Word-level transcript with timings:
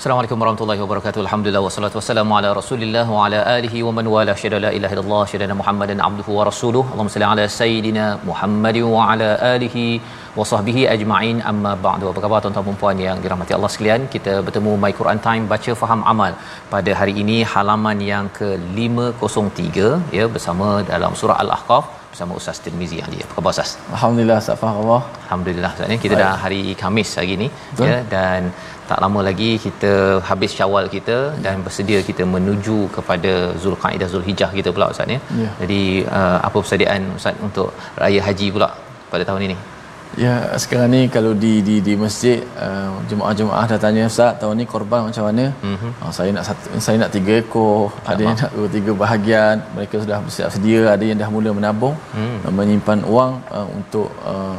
Assalamualaikum 0.00 0.38
warahmatullahi 0.42 0.80
wabarakatuh. 0.82 1.20
Alhamdulillah 1.24 1.60
wassalatu 1.64 1.96
wassalamu 1.98 2.34
ala 2.36 2.50
Rasulillah 2.58 3.02
wa 3.14 3.18
ala 3.24 3.38
alihi 3.54 3.80
wa 3.86 3.90
man 3.96 4.06
wala 4.12 4.32
syada 4.42 4.58
la 4.64 4.68
ilaha 4.76 4.94
illallah 4.96 5.18
syada 5.32 5.56
Muhammadan 5.58 5.98
abduhu 6.06 6.36
wa 6.38 6.44
rasuluh. 6.50 6.82
Allahumma 6.92 7.12
salli 7.14 7.26
ala 7.32 7.44
sayidina 7.58 8.04
Muhammad 8.28 8.76
wa 8.94 9.00
ala 9.14 9.28
alihi 9.50 9.84
wa 10.38 10.44
sahbihi 10.52 10.84
ajma'in 10.94 11.38
amma 11.52 11.72
ba'du. 11.86 12.06
Apa 12.12 12.22
khabar 12.24 12.38
tuan-tuan 12.46 12.68
dan 12.70 12.78
puan 12.84 13.02
yang 13.06 13.18
dirahmati 13.26 13.54
Allah 13.58 13.70
sekalian? 13.76 14.00
Kita 14.16 14.32
bertemu 14.48 14.72
My 14.86 14.92
Quran 15.02 15.20
Time 15.28 15.44
baca 15.52 15.74
faham 15.82 16.00
amal 16.14 16.32
pada 16.74 16.94
hari 17.02 17.14
ini 17.24 17.38
halaman 17.52 18.00
yang 18.12 18.26
ke-503 18.40 20.18
ya 20.20 20.26
bersama 20.36 20.68
dalam 20.94 21.14
surah 21.22 21.38
Al-Ahqaf 21.46 21.84
bersama 22.14 22.32
Ustaz 22.42 22.56
Tirmizi 22.68 22.96
Ali. 23.08 23.18
Apa 23.26 23.32
khabar 23.38 23.50
Ustaz? 23.56 23.72
Alhamdulillah, 23.98 24.38
Ustaz 24.44 24.64
Alhamdulillah, 25.28 25.70
Ustaz. 25.76 25.94
Kita 26.06 26.14
Baik. 26.18 26.20
dah 26.24 26.32
hari 26.46 26.64
Kamis 26.80 27.10
hari 27.20 27.30
ini. 27.40 27.46
Ya, 27.88 27.96
dan 28.14 28.42
tak 28.90 29.00
lama 29.04 29.20
lagi 29.30 29.50
kita 29.66 29.90
habis 30.28 30.52
syawal 30.58 30.84
kita 30.94 31.16
dan 31.44 31.56
bersedia 31.66 31.98
kita 32.08 32.22
menuju 32.34 32.78
kepada 32.96 33.32
Zulkaidah 33.64 34.08
Zulhijjah 34.14 34.48
kita 34.58 34.68
pula 34.74 34.88
ustaz 34.94 35.12
ya. 35.14 35.18
Yeah. 35.42 35.52
Jadi 35.62 35.82
uh, 36.18 36.38
apa 36.46 36.56
persediaan 36.64 37.02
ustaz 37.18 37.36
untuk 37.48 37.68
raya 38.02 38.20
haji 38.28 38.48
pula 38.56 38.68
pada 39.12 39.22
tahun 39.28 39.44
ini? 39.48 39.56
Ya, 40.10 40.24
yeah, 40.26 40.38
sekarang 40.62 40.88
ni 40.94 41.02
kalau 41.14 41.32
di 41.44 41.52
di 41.68 41.74
di 41.88 41.92
masjid 42.04 42.38
uh, 42.66 42.90
jemaah-jemaah 43.10 43.64
dah 43.72 43.78
tanya 43.84 44.02
ustaz 44.12 44.32
tahun 44.40 44.56
ni 44.60 44.66
korban 44.74 45.06
macam 45.10 45.26
mana? 45.28 45.44
Mm-hmm. 45.68 45.92
Uh, 46.06 46.12
saya 46.18 46.30
nak 46.36 46.44
satu, 46.48 46.66
saya 46.86 46.96
nak 47.02 47.10
tiga 47.16 47.32
ekor, 47.44 47.78
tak 48.08 48.12
ada 48.16 48.24
yang 48.26 48.36
nak 48.42 48.50
dua 48.56 48.68
tiga 48.76 48.94
bahagian. 49.04 49.56
Mereka 49.78 49.96
sudah 50.04 50.18
bersedia, 50.26 50.82
ada 50.94 51.04
yang 51.10 51.20
dah 51.22 51.30
mula 51.36 51.52
menabung, 51.60 51.96
mm. 52.22 52.36
uh, 52.48 52.52
menyimpan 52.60 53.06
wang 53.16 53.34
uh, 53.58 53.66
untuk 53.80 54.10
uh, 54.34 54.56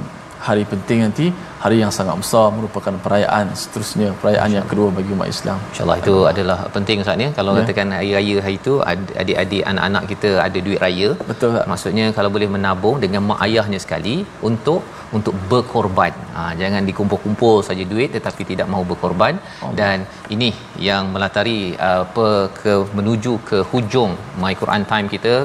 hari 0.48 0.64
penting 0.72 1.00
nanti 1.06 1.26
hari 1.64 1.78
yang 1.82 1.92
sangat 1.96 2.16
besar 2.22 2.46
merupakan 2.58 2.96
perayaan 3.06 3.46
seterusnya 3.62 4.08
perayaan 4.22 4.50
InsyaAllah. 4.52 4.56
yang 4.58 4.66
kedua 4.72 4.88
bagi 4.98 5.12
umat 5.16 5.30
Islam 5.36 5.58
insyaallah 5.72 5.98
itu 6.02 6.14
Allah. 6.18 6.30
adalah 6.32 6.58
penting 6.76 7.00
saatnya 7.08 7.30
kalau 7.40 7.52
yeah. 7.56 7.64
katakan 7.68 7.90
hari 7.98 8.10
raya 8.18 8.38
hari 8.46 8.56
itu 8.62 8.74
adik-adik 9.22 9.64
anak-anak 9.72 10.04
kita 10.12 10.30
ada 10.46 10.58
duit 10.68 10.82
raya 10.86 11.10
betul 11.32 11.52
tak? 11.58 11.66
maksudnya 11.72 12.08
kalau 12.18 12.32
boleh 12.38 12.50
menabung 12.56 12.98
dengan 13.06 13.22
mak 13.30 13.42
ayahnya 13.48 13.80
sekali 13.86 14.16
untuk 14.50 14.82
untuk 15.18 15.36
berkorban 15.52 16.14
ha, 16.36 16.42
jangan 16.62 16.82
dikumpul-kumpul 16.90 17.58
saja 17.70 17.86
duit 17.94 18.10
tetapi 18.18 18.42
tidak 18.52 18.68
mahu 18.74 18.84
berkorban 18.94 19.34
oh. 19.66 19.74
dan 19.82 19.98
ini 20.38 20.50
yang 20.90 21.06
melatari 21.16 21.60
apa 21.92 22.28
ke 22.62 22.74
menuju 23.00 23.34
ke 23.52 23.58
hujung 23.74 24.14
my 24.44 24.56
Quran 24.64 24.84
time 24.94 25.08
kita 25.18 25.36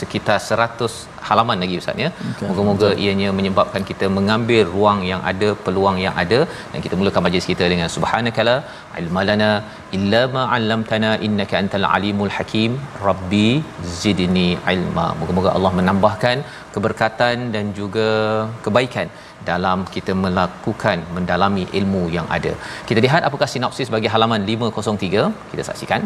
sekitar 0.00 0.36
100 0.58 0.90
halaman 1.28 1.58
lagi 1.62 1.74
ustaz 1.80 2.02
ya. 2.02 2.08
Moga-moga 2.48 2.86
okay. 2.90 3.02
ianya 3.04 3.28
menyebabkan 3.38 3.82
kita 3.90 4.06
mengambil 4.18 4.62
ruang 4.74 5.00
yang 5.10 5.22
ada, 5.30 5.48
peluang 5.66 5.96
yang 6.04 6.14
ada 6.22 6.38
dan 6.72 6.78
kita 6.84 6.94
mulakan 7.00 7.24
majlis 7.26 7.46
kita 7.52 7.66
dengan 7.72 7.88
subhanakala 7.96 8.56
ilmalana 9.02 9.50
illa 9.98 10.22
ma 10.34 10.42
'allamtana 10.56 11.10
innaka 11.28 11.56
antal 11.62 11.86
alimul 11.98 12.32
hakim. 12.38 12.72
Rabbi 13.08 13.46
zidni 14.00 14.48
ilma. 14.76 15.06
Moga-moga 15.20 15.50
Allah 15.56 15.72
menambahkan 15.80 16.36
keberkatan 16.76 17.36
dan 17.56 17.64
juga 17.80 18.08
kebaikan 18.66 19.08
dalam 19.50 19.78
kita 19.94 20.12
melakukan 20.24 20.98
mendalami 21.16 21.64
ilmu 21.80 22.02
yang 22.16 22.26
ada. 22.36 22.52
Kita 22.88 23.00
lihat 23.06 23.22
apakah 23.28 23.48
sinopsis 23.54 23.88
bagi 23.96 24.10
halaman 24.16 24.40
503. 24.56 25.26
Kita 25.52 25.62
saksikan 25.70 26.02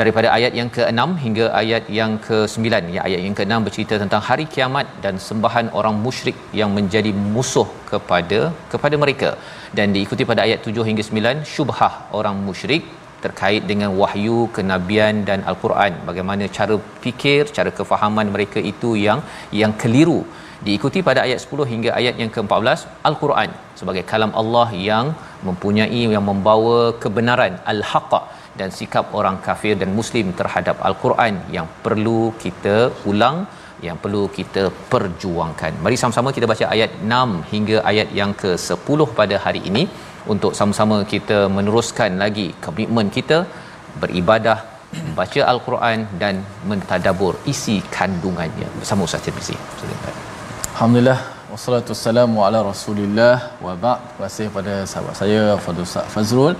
daripada 0.00 0.28
ayat 0.36 0.52
yang 0.58 0.68
ke-6 0.76 1.02
hingga 1.24 1.46
ayat 1.62 1.84
yang 1.98 2.12
ke-9. 2.26 2.68
Ya, 2.96 3.00
ayat 3.08 3.20
yang 3.26 3.34
ke-6 3.38 3.56
bercerita 3.66 3.94
tentang 4.02 4.22
hari 4.28 4.46
kiamat 4.54 4.86
dan 5.04 5.14
sembahan 5.28 5.66
orang 5.80 5.96
musyrik 6.06 6.36
yang 6.60 6.70
menjadi 6.78 7.12
musuh 7.34 7.68
kepada 7.92 8.40
kepada 8.74 8.96
mereka. 9.02 9.30
Dan 9.78 9.88
diikuti 9.96 10.24
pada 10.30 10.42
ayat 10.46 10.68
7 10.72 10.86
hingga 10.90 11.04
9 11.10 11.52
syubhah 11.54 11.92
orang 12.20 12.38
musyrik 12.48 12.84
terkait 13.24 13.62
dengan 13.70 13.90
wahyu, 14.02 14.38
kenabian 14.58 15.16
dan 15.30 15.40
al-Quran. 15.50 15.92
Bagaimana 16.10 16.44
cara 16.58 16.76
fikir, 17.06 17.42
cara 17.56 17.70
kefahaman 17.80 18.28
mereka 18.36 18.60
itu 18.72 18.92
yang 19.06 19.20
yang 19.62 19.74
keliru. 19.82 20.20
Diikuti 20.68 21.00
pada 21.08 21.20
ayat 21.26 21.38
10 21.50 21.68
hingga 21.74 21.90
ayat 22.00 22.14
yang 22.22 22.30
ke-14 22.36 22.80
al-Quran 23.10 23.50
sebagai 23.80 24.02
kalam 24.12 24.32
Allah 24.42 24.66
yang 24.90 25.06
mempunyai 25.48 26.02
yang 26.16 26.24
membawa 26.32 26.80
kebenaran 27.02 27.54
al-haqq 27.74 28.12
dan 28.58 28.68
sikap 28.78 29.06
orang 29.18 29.36
kafir 29.46 29.74
dan 29.82 29.90
muslim 29.98 30.28
terhadap 30.40 30.76
al-Quran 30.88 31.34
yang 31.56 31.66
perlu 31.84 32.20
kita 32.44 32.76
ulang 33.12 33.38
yang 33.86 33.98
perlu 34.02 34.22
kita 34.38 34.62
perjuangkan. 34.92 35.70
Mari 35.84 35.96
sama-sama 36.00 36.30
kita 36.36 36.46
baca 36.50 36.64
ayat 36.74 36.90
6 37.18 37.46
hingga 37.52 37.76
ayat 37.90 38.08
yang 38.18 38.32
ke-10 38.42 39.06
pada 39.20 39.36
hari 39.44 39.60
ini 39.70 39.84
untuk 40.32 40.52
sama-sama 40.58 40.96
kita 41.12 41.38
meneruskan 41.56 42.10
lagi 42.22 42.44
komitmen 42.66 43.06
kita 43.16 43.38
beribadah, 44.02 44.58
baca 45.20 45.40
al-Quran 45.52 45.98
dan 46.22 46.34
mentadabbur 46.72 47.32
isi 47.52 47.76
kandungannya 47.96 48.68
bersama 48.80 49.08
Ustaz 49.08 49.22
Tirmizi. 49.28 49.56
Alhamdulillah 50.74 51.20
wassalatu 51.52 51.92
wassalamu 51.94 52.42
ala 52.48 52.60
Rasulillah 52.72 53.34
wa 53.68 53.72
ba'd. 53.86 54.02
Terima 54.10 54.24
kasih 54.28 54.46
pada 54.58 54.74
sahabat 54.92 55.16
saya 55.22 55.42
Fadzul 55.66 55.90
Fazrul. 56.16 56.54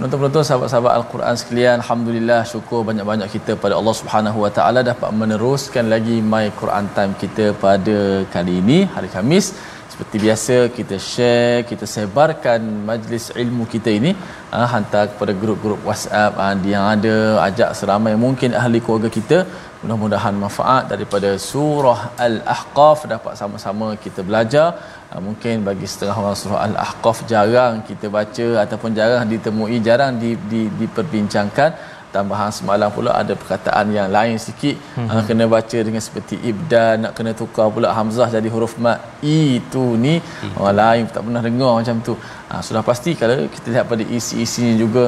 Penonton-penonton 0.00 0.44
sahabat-sahabat 0.48 0.92
Al-Quran 0.98 1.36
sekalian, 1.40 1.74
alhamdulillah 1.82 2.38
syukur 2.52 2.78
banyak-banyak 2.88 3.28
kita 3.32 3.52
pada 3.64 3.74
Allah 3.78 3.94
Subhanahu 3.98 4.38
Wa 4.44 4.48
Taala 4.56 4.80
dapat 4.90 5.10
meneruskan 5.22 5.84
lagi 5.94 6.14
My 6.32 6.44
Quran 6.60 6.86
Time 6.96 7.12
kita 7.22 7.46
pada 7.64 7.96
kali 8.34 8.54
ini 8.62 8.78
hari 8.94 9.08
Kamis. 9.16 9.46
Seperti 9.92 10.16
biasa 10.24 10.56
kita 10.78 10.96
share, 11.10 11.58
kita 11.70 11.84
sebarkan 11.94 12.62
majlis 12.88 13.24
ilmu 13.44 13.66
kita 13.74 13.92
ini 13.98 14.10
uh, 14.58 14.66
hantar 14.74 15.04
kepada 15.12 15.32
grup-grup 15.42 15.80
WhatsApp 15.90 16.32
uh, 16.48 16.54
yang 16.74 16.86
ada 16.94 17.14
ajak 17.48 17.70
seramai 17.80 18.14
mungkin 18.24 18.56
ahli 18.62 18.80
keluarga 18.86 19.10
kita. 19.18 19.40
Mudah-mudahan 19.82 20.34
manfaat 20.44 20.82
daripada 20.94 21.28
surah 21.50 22.00
Al-Ahqaf 22.28 23.02
dapat 23.14 23.36
sama-sama 23.42 23.86
kita 24.06 24.20
belajar 24.30 24.66
Ah, 25.12 25.20
mungkin 25.26 25.54
bagi 25.66 25.86
setengah 25.92 26.16
orang 26.20 26.36
surah 26.40 26.58
al-ahqaf 26.66 27.18
jarang 27.30 27.72
kita 27.88 28.06
baca 28.16 28.44
ataupun 28.64 28.90
jarang 28.98 29.22
ditemui 29.32 29.78
jarang 29.86 30.12
di, 30.22 30.28
di, 30.52 30.60
diperbincangkan 30.80 31.70
tambahan 32.14 32.50
semalam 32.58 32.88
pula 32.96 33.10
ada 33.20 33.34
perkataan 33.40 33.86
yang 33.96 34.06
lain 34.16 34.34
sikit 34.44 34.76
ah, 35.00 35.04
hmm. 35.08 35.24
kena 35.30 35.44
baca 35.54 35.78
dengan 35.86 36.02
seperti 36.06 36.36
ibda 36.50 36.84
nak 37.02 37.12
kena 37.18 37.32
tukar 37.40 37.66
pula 37.74 37.90
hamzah 37.98 38.28
jadi 38.36 38.48
huruf 38.54 38.74
ma 38.84 38.94
itu 39.38 39.82
ni 40.04 40.14
hmm. 40.18 40.54
orang 40.60 40.76
lain 40.82 41.02
tak 41.16 41.24
pernah 41.26 41.42
dengar 41.48 41.72
macam 41.80 41.96
tu 42.10 42.14
ha, 42.50 42.62
sudah 42.68 42.82
pasti 42.90 43.12
kalau 43.22 43.36
kita 43.56 43.66
lihat 43.74 43.86
pada 43.94 44.04
isi-isinya 44.18 44.74
juga 44.84 45.04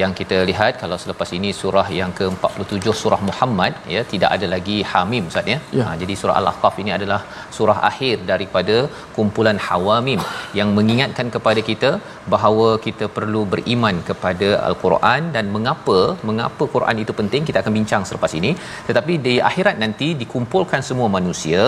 yang 0.00 0.12
kita 0.20 0.36
lihat 0.50 0.72
kalau 0.82 0.96
selepas 1.02 1.28
ini 1.38 1.50
surah 1.60 1.86
yang 2.00 2.10
ke-47 2.18 2.92
surah 3.02 3.18
Muhammad 3.28 3.72
ya 3.94 4.02
tidak 4.12 4.30
ada 4.36 4.46
lagi 4.54 4.76
Hamim 4.92 5.24
Ustaz 5.30 5.50
ya. 5.52 5.58
ya. 5.78 5.84
Ha, 5.86 5.94
jadi 6.02 6.14
surah 6.22 6.36
Al-Ahqaf 6.40 6.76
ini 6.82 6.90
adalah 6.98 7.20
surah 7.56 7.78
akhir 7.90 8.16
daripada 8.32 8.76
kumpulan 9.16 9.58
Hawamim 9.66 10.20
yang 10.60 10.70
mengingatkan 10.78 11.28
kepada 11.36 11.60
kita 11.70 11.90
bahawa 12.34 12.68
kita 12.86 13.06
perlu 13.16 13.42
beriman 13.54 13.96
kepada 14.10 14.48
Al-Quran 14.68 15.22
dan 15.36 15.46
mengapa 15.56 15.98
mengapa 16.30 16.64
Quran 16.76 16.98
itu 17.04 17.14
penting 17.20 17.42
kita 17.50 17.60
akan 17.62 17.74
bincang 17.80 18.02
selepas 18.10 18.32
ini 18.40 18.52
tetapi 18.88 19.16
di 19.28 19.34
akhirat 19.50 19.76
nanti 19.84 20.08
dikumpulkan 20.22 20.82
semua 20.90 21.08
manusia 21.18 21.62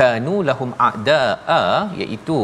kanu 0.00 0.36
lahum 0.50 0.70
a'da'a 0.88 1.62
iaitu 2.02 2.38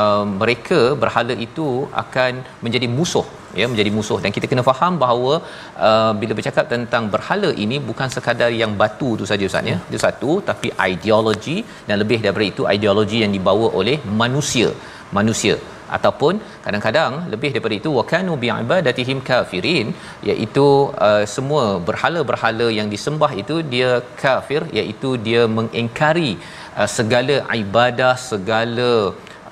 um, 0.00 0.24
mereka 0.44 0.80
berhala 1.02 1.36
itu 1.48 1.68
akan 2.04 2.32
menjadi 2.64 2.88
musuh 2.98 3.26
ya 3.60 3.66
menjadi 3.72 3.90
musuh 3.96 4.18
dan 4.24 4.30
kita 4.36 4.46
kena 4.52 4.62
faham 4.70 4.92
bahawa 5.04 5.32
uh, 5.88 6.12
bila 6.20 6.32
bercakap 6.38 6.66
tentang 6.74 7.04
berhala 7.14 7.50
ini 7.64 7.76
bukan 7.88 8.08
sekadar 8.16 8.50
yang 8.62 8.72
batu 8.82 9.10
tu 9.20 9.26
saja 9.30 9.46
ustaz 9.52 9.70
ya 9.72 9.76
dia 9.90 10.00
satu 10.06 10.32
tapi 10.50 10.68
ideologi 10.92 11.58
dan 11.88 11.96
lebih 12.02 12.18
daripada 12.24 12.46
itu 12.52 12.62
ideologi 12.76 13.18
yang 13.24 13.34
dibawa 13.38 13.68
oleh 13.82 13.96
manusia 14.22 14.70
manusia 15.18 15.56
ataupun 15.96 16.34
kadang-kadang 16.64 17.12
lebih 17.32 17.50
daripada 17.52 17.74
itu 17.80 17.90
wakanu 17.98 18.32
ibadatihim 18.64 19.18
kafirin 19.28 19.86
iaitu 20.30 20.66
uh, 21.08 21.22
semua 21.34 21.64
berhala-berhala 21.88 22.66
yang 22.78 22.88
disembah 22.94 23.30
itu 23.42 23.56
dia 23.74 23.92
kafir 24.22 24.62
iaitu 24.80 25.10
dia 25.28 25.44
mengingkari 25.58 26.32
uh, 26.80 26.88
segala 26.98 27.36
ibadah 27.62 28.14
segala 28.32 28.90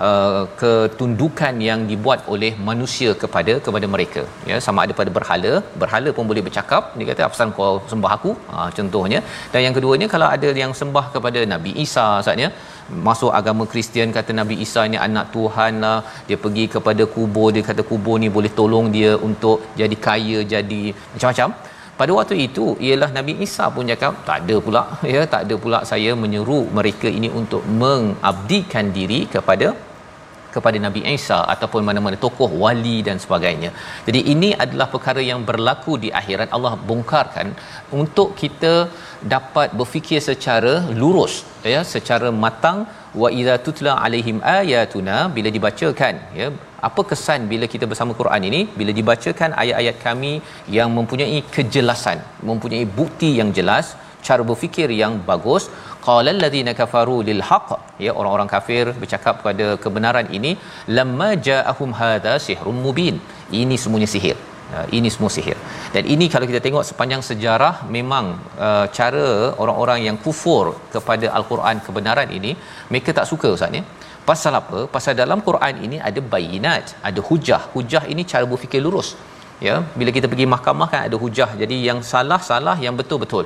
uh, 0.09 0.43
ketundukan 0.61 1.55
yang 1.69 1.81
dibuat 1.91 2.21
oleh 2.35 2.51
manusia 2.69 3.11
kepada 3.23 3.55
kepada 3.67 3.87
mereka 3.95 4.23
ya 4.51 4.57
sama 4.67 4.81
ada 4.85 4.95
pada 5.01 5.11
berhala 5.19 5.53
berhala 5.83 6.11
pun 6.17 6.27
boleh 6.31 6.43
bercakap 6.49 6.83
dia 6.99 7.09
kata 7.11 7.23
apa 7.29 7.49
kau 7.59 7.73
sembah 7.91 8.11
aku 8.19 8.31
ha, 8.53 8.57
contohnya 8.77 9.19
dan 9.53 9.61
yang 9.67 9.75
keduanya 9.77 10.07
kalau 10.15 10.29
ada 10.37 10.49
yang 10.63 10.73
sembah 10.81 11.05
kepada 11.15 11.41
nabi 11.55 11.71
Isa 11.85 12.07
saatnya 12.27 12.49
masuk 13.09 13.31
agama 13.39 13.63
Kristian 13.71 14.11
kata 14.17 14.33
Nabi 14.41 14.55
Isa 14.65 14.83
ni 14.91 14.99
anak 15.07 15.27
Tuhan 15.37 15.75
lah 15.85 15.97
dia 16.29 16.39
pergi 16.45 16.65
kepada 16.75 17.03
kubur 17.15 17.49
dia 17.57 17.63
kata 17.71 17.83
kubur 17.91 18.17
ni 18.25 18.29
boleh 18.37 18.53
tolong 18.61 18.89
dia 18.97 19.13
untuk 19.29 19.57
jadi 19.81 19.97
kaya 20.09 20.39
jadi 20.55 20.85
macam-macam 21.15 21.49
pada 22.01 22.13
waktu 22.19 22.37
itu 22.49 22.67
ialah 22.87 23.11
Nabi 23.19 23.33
Isa 23.47 23.67
pun 23.77 23.91
cakap 23.93 24.15
tak 24.29 24.39
ada 24.43 24.57
pula 24.67 24.83
ya 25.15 25.23
tak 25.35 25.43
ada 25.47 25.57
pula 25.65 25.81
saya 25.91 26.13
menyeru 26.23 26.61
mereka 26.81 27.09
ini 27.19 27.31
untuk 27.43 27.65
mengabdikan 27.83 28.89
diri 28.99 29.21
kepada 29.35 29.69
kepada 30.57 30.79
Nabi 30.85 31.01
Isa 31.15 31.39
ataupun 31.55 31.83
mana-mana 31.87 32.17
tokoh 32.23 32.47
wali 32.63 32.95
dan 33.09 33.17
sebagainya. 33.25 33.71
Jadi 34.07 34.21
ini 34.35 34.49
adalah 34.65 34.87
perkara 34.95 35.23
yang 35.31 35.41
berlaku 35.51 35.95
di 36.05 36.09
akhirat 36.21 36.49
Allah 36.57 36.73
bongkarkan 36.91 37.49
untuk 38.03 38.29
kita 38.43 38.73
dapat 39.35 39.69
berfikir 39.81 40.21
secara 40.29 40.73
lurus 41.01 41.35
ya 41.73 41.83
secara 41.95 42.31
matang 42.45 42.79
wa 43.23 43.29
iza 43.41 43.57
tutla 43.67 43.93
alaihim 44.07 44.39
ayatuna 44.57 45.19
bila 45.37 45.51
dibacakan 45.57 46.15
ya 46.41 46.49
apa 46.89 47.03
kesan 47.11 47.41
bila 47.53 47.67
kita 47.73 47.85
bersama 47.91 48.13
Quran 48.21 48.43
ini 48.49 48.61
bila 48.79 48.93
dibacakan 48.99 49.51
ayat-ayat 49.63 49.97
kami 50.07 50.33
yang 50.79 50.89
mempunyai 50.99 51.39
kejelasan 51.57 52.19
mempunyai 52.51 52.85
bukti 52.99 53.31
yang 53.41 53.51
jelas 53.59 53.87
cara 54.29 54.45
berfikir 54.51 54.89
yang 55.03 55.13
bagus 55.31 55.65
qala 56.07 56.31
alladhina 56.37 56.73
kafaru 56.81 57.17
lil 57.29 57.41
haqq 57.51 57.71
ya 58.07 58.13
orang-orang 58.21 58.49
kafir 58.55 58.85
bercakap 59.03 59.35
kepada 59.41 59.67
kebenaran 59.85 60.29
ini 60.39 60.53
lamma 60.99 61.29
ja'ahum 61.49 61.93
hadha 62.03 62.35
sihrum 62.47 62.79
mubin 62.87 63.17
ini 63.63 63.77
semuanya 63.85 64.09
sihir 64.15 64.37
ya, 64.75 64.81
ini 64.99 65.11
semua 65.17 65.33
sihir 65.37 65.59
dan 65.97 66.05
ini 66.15 66.27
kalau 66.35 66.47
kita 66.51 66.61
tengok 66.67 66.85
sepanjang 66.91 67.23
sejarah 67.31 67.75
memang 67.99 68.27
uh, 68.69 68.87
cara 68.99 69.27
orang-orang 69.65 70.01
yang 70.09 70.19
kufur 70.27 70.65
kepada 70.97 71.29
al-Quran 71.41 71.77
kebenaran 71.89 72.31
ini 72.41 72.53
mereka 72.93 73.13
tak 73.21 73.29
suka 73.35 73.51
ustaz 73.59 73.79
ya 73.81 73.85
Pasal 74.31 74.55
apa? 74.63 74.79
Pasal 74.97 75.15
dalam 75.23 75.41
Quran 75.49 75.75
ini 75.87 75.97
ada 76.09 76.21
bayinat, 76.35 76.85
ada 77.09 77.21
hujah. 77.29 77.63
Hujah 77.75 78.01
ini 78.13 78.23
cara 78.33 78.47
berfikir 78.53 78.81
lurus. 78.87 79.09
Ya, 79.67 79.75
bila 79.99 80.11
kita 80.17 80.27
pergi 80.33 80.47
mahkamah 80.55 80.89
kan 80.93 81.03
ada 81.09 81.17
hujah. 81.25 81.49
Jadi 81.61 81.77
yang 81.89 81.99
salah 82.11 82.39
salah, 82.49 82.75
yang 82.87 82.95
betul 83.01 83.19
betul. 83.25 83.45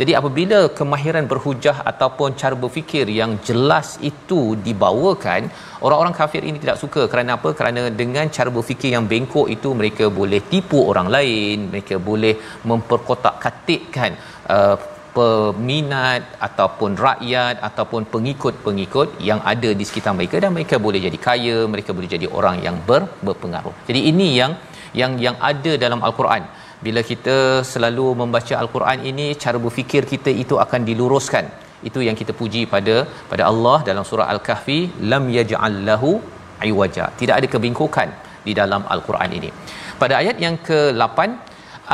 Jadi 0.00 0.12
apabila 0.20 0.58
kemahiran 0.78 1.26
berhujah 1.32 1.76
ataupun 1.90 2.30
cara 2.42 2.56
berfikir 2.64 3.04
yang 3.20 3.32
jelas 3.48 3.88
itu 4.10 4.40
dibawakan, 4.68 5.42
orang-orang 5.86 6.16
kafir 6.20 6.42
ini 6.50 6.58
tidak 6.64 6.80
suka. 6.84 7.04
Kerana 7.12 7.32
apa? 7.38 7.50
Kerana 7.60 7.82
dengan 8.00 8.32
cara 8.38 8.52
berfikir 8.58 8.90
yang 8.96 9.06
bengkok 9.12 9.50
itu 9.56 9.70
mereka 9.82 10.06
boleh 10.20 10.40
tipu 10.54 10.80
orang 10.92 11.10
lain, 11.16 11.58
mereka 11.74 11.96
boleh 12.10 12.34
memperkotak-katikkan 12.72 14.10
uh, 14.56 14.74
peminat 15.16 16.22
ataupun 16.46 16.90
rakyat 17.06 17.56
ataupun 17.68 18.02
pengikut-pengikut 18.14 19.08
yang 19.28 19.40
ada 19.52 19.70
di 19.80 19.84
sekitar 19.88 20.12
mereka 20.18 20.36
dan 20.44 20.50
mereka 20.56 20.76
boleh 20.86 21.00
jadi 21.06 21.18
kaya, 21.26 21.56
mereka 21.72 21.90
boleh 21.98 22.10
jadi 22.14 22.28
orang 22.38 22.56
yang 22.66 22.76
ber, 22.88 23.02
berpengaruh. 23.28 23.74
Jadi 23.88 24.02
ini 24.12 24.28
yang 24.40 24.52
yang 25.00 25.12
yang 25.26 25.36
ada 25.52 25.72
dalam 25.84 26.00
al-Quran. 26.08 26.44
Bila 26.86 27.00
kita 27.10 27.36
selalu 27.72 28.06
membaca 28.22 28.54
al-Quran 28.62 29.00
ini, 29.12 29.26
cara 29.44 29.58
berfikir 29.66 30.02
kita 30.14 30.30
itu 30.44 30.56
akan 30.64 30.80
diluruskan. 30.90 31.46
Itu 31.88 32.00
yang 32.08 32.16
kita 32.22 32.32
puji 32.40 32.62
pada 32.74 32.96
pada 33.32 33.44
Allah 33.50 33.76
dalam 33.90 34.04
surah 34.10 34.26
Al-Kahfi, 34.34 34.80
lam 35.12 35.24
yaj'al 35.38 35.76
lahu 35.90 36.10
iwaja. 36.72 37.06
Tidak 37.22 37.34
ada 37.40 37.46
kebingkukan 37.54 38.08
di 38.48 38.52
dalam 38.62 38.82
al-Quran 38.96 39.30
ini. 39.40 39.50
Pada 40.02 40.14
ayat 40.22 40.36
yang 40.46 40.56
ke-8 40.68 41.18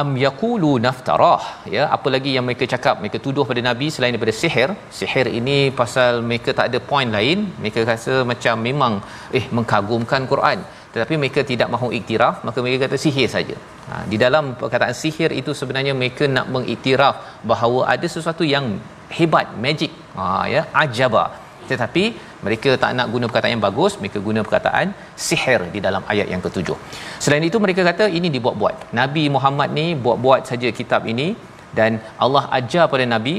am 0.01 0.09
yaqulu 0.25 0.71
naftarah 0.87 1.41
ya 1.75 1.85
apa 1.97 2.09
lagi 2.15 2.31
yang 2.37 2.45
mereka 2.49 2.65
cakap 2.75 2.95
mereka 3.03 3.19
tuduh 3.27 3.45
pada 3.51 3.61
nabi 3.69 3.87
selain 3.95 4.13
daripada 4.15 4.35
sihir 4.41 4.69
sihir 4.99 5.27
ini 5.39 5.57
pasal 5.81 6.13
mereka 6.31 6.51
tak 6.59 6.67
ada 6.71 6.79
point 6.91 7.11
lain 7.17 7.39
mereka 7.63 7.83
rasa 7.93 8.15
macam 8.33 8.55
memang 8.69 8.95
eh 9.41 9.45
mengkagumkan 9.59 10.23
Quran 10.33 10.61
tetapi 10.95 11.15
mereka 11.23 11.41
tidak 11.53 11.69
mahu 11.75 11.89
iktiraf 12.01 12.37
maka 12.49 12.59
mereka 12.65 12.79
kata 12.87 12.99
sihir 13.07 13.29
saja 13.35 13.57
ha, 13.89 13.95
di 14.13 14.19
dalam 14.25 14.45
perkataan 14.63 14.97
sihir 15.03 15.33
itu 15.41 15.51
sebenarnya 15.63 15.95
mereka 16.03 16.27
nak 16.37 16.47
mengiktiraf 16.57 17.17
bahawa 17.53 17.83
ada 17.97 18.09
sesuatu 18.17 18.47
yang 18.55 18.67
hebat 19.19 19.49
magic 19.67 19.93
ha, 20.19 20.25
ya 20.55 20.63
ajabah 20.85 21.29
tetapi 21.73 22.05
mereka 22.47 22.71
tak 22.83 22.93
nak 22.99 23.09
guna 23.15 23.25
perkataan 23.29 23.55
yang 23.55 23.65
bagus 23.69 23.93
mereka 24.01 24.19
guna 24.29 24.41
perkataan 24.47 24.87
sihir 25.27 25.61
di 25.75 25.81
dalam 25.89 26.03
ayat 26.15 26.29
yang 26.35 26.43
ketujuh 26.47 26.79
selain 27.27 27.47
itu 27.51 27.61
mereka 27.67 27.85
kata 27.91 28.07
ini 28.21 28.31
dibuat-buat 28.37 28.77
Nabi 29.03 29.25
Muhammad 29.37 29.71
ni 29.83 29.87
buat-buat 30.07 30.43
saja 30.53 30.71
kitab 30.81 31.05
ini 31.15 31.29
dan 31.81 31.93
Allah 32.27 32.45
ajar 32.61 32.85
pada 32.95 33.07
Nabi 33.15 33.37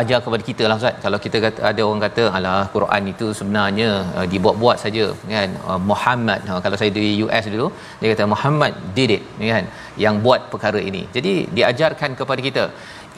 ajar 0.00 0.18
kepada 0.24 0.42
kita 0.48 0.64
lah 0.70 0.76
Ustaz 0.80 0.94
kalau 1.04 1.18
kita 1.24 1.38
kata, 1.44 1.58
ada 1.70 1.80
orang 1.88 2.02
kata 2.06 2.22
alah 2.36 2.52
Quran 2.74 3.02
itu 3.12 3.26
sebenarnya 3.38 3.88
uh, 4.18 4.26
dibuat-buat 4.32 4.76
saja 4.84 5.06
kan 5.34 5.50
uh, 5.70 5.80
Muhammad 5.90 6.40
uh, 6.52 6.60
kalau 6.66 6.76
saya 6.82 6.92
di 6.98 7.04
US 7.24 7.46
dulu 7.54 7.66
dia 8.00 8.08
kata 8.14 8.26
Muhammad 8.34 8.72
did 8.98 9.12
it 9.16 9.24
kan 9.54 9.66
yang 10.04 10.16
buat 10.26 10.42
perkara 10.52 10.80
ini 10.90 11.02
jadi 11.16 11.34
diajarkan 11.58 12.10
kepada 12.20 12.40
kita 12.48 12.64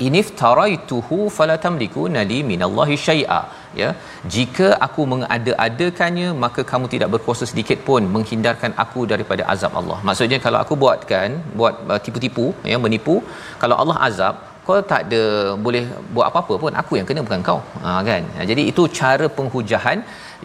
iniftaraituhu 0.07 1.19
fala 1.37 1.55
tamliku 1.65 2.03
nali 2.17 2.39
minallahi 2.53 2.97
syai'a 3.07 3.41
ya 3.81 3.89
jika 4.37 4.67
aku 4.87 5.03
mengada-adakannya 5.13 6.29
maka 6.45 6.63
kamu 6.73 6.87
tidak 6.95 7.09
berkuasa 7.15 7.45
sedikit 7.53 7.79
pun 7.89 8.03
menghindarkan 8.17 8.73
aku 8.85 9.01
daripada 9.13 9.43
azab 9.55 9.73
Allah 9.81 9.99
maksudnya 10.09 10.39
kalau 10.47 10.59
aku 10.65 10.77
buatkan 10.85 11.29
buat 11.61 11.75
uh, 11.93 12.01
tipu-tipu 12.07 12.47
ya 12.73 12.79
menipu 12.87 13.17
kalau 13.63 13.77
Allah 13.85 13.99
azab 14.09 14.35
kau 14.67 14.79
tak 14.93 15.01
ada 15.07 15.23
boleh 15.65 15.83
buat 16.15 16.27
apa-apa 16.31 16.55
pun 16.63 16.73
aku 16.83 16.93
yang 16.99 17.09
kena 17.11 17.23
bukan 17.27 17.43
kau 17.51 17.59
ha, 17.85 17.91
kan 18.09 18.23
ha, 18.37 18.47
jadi 18.51 18.63
itu 18.71 18.83
cara 19.01 19.27
penghujahan 19.39 19.99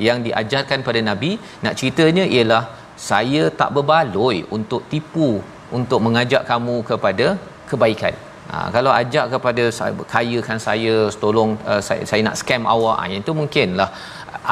yang 0.08 0.18
diajarkan 0.27 0.84
pada 0.88 1.01
nabi 1.10 1.32
nak 1.65 1.77
ceritanya 1.82 2.25
ialah 2.36 2.63
saya 3.10 3.44
tak 3.62 3.70
berbaloi 3.77 4.39
untuk 4.58 4.82
tipu 4.94 5.29
untuk 5.79 6.00
mengajak 6.08 6.44
kamu 6.51 6.75
kepada 6.91 7.27
kebaikan 7.72 8.13
Ha, 8.51 8.60
kalau 8.75 8.91
ajak 9.01 9.25
kepada 9.34 9.63
saya 9.77 10.03
kayakan 10.13 10.60
saya 10.68 10.94
tolong 11.24 11.51
uh, 11.72 11.82
saya, 11.88 12.03
saya 12.10 12.22
nak 12.27 12.36
scam 12.39 12.63
awak 12.74 12.98
ha, 13.00 13.03
yang 13.12 13.22
itu 13.24 13.34
mungkinlah 13.39 13.88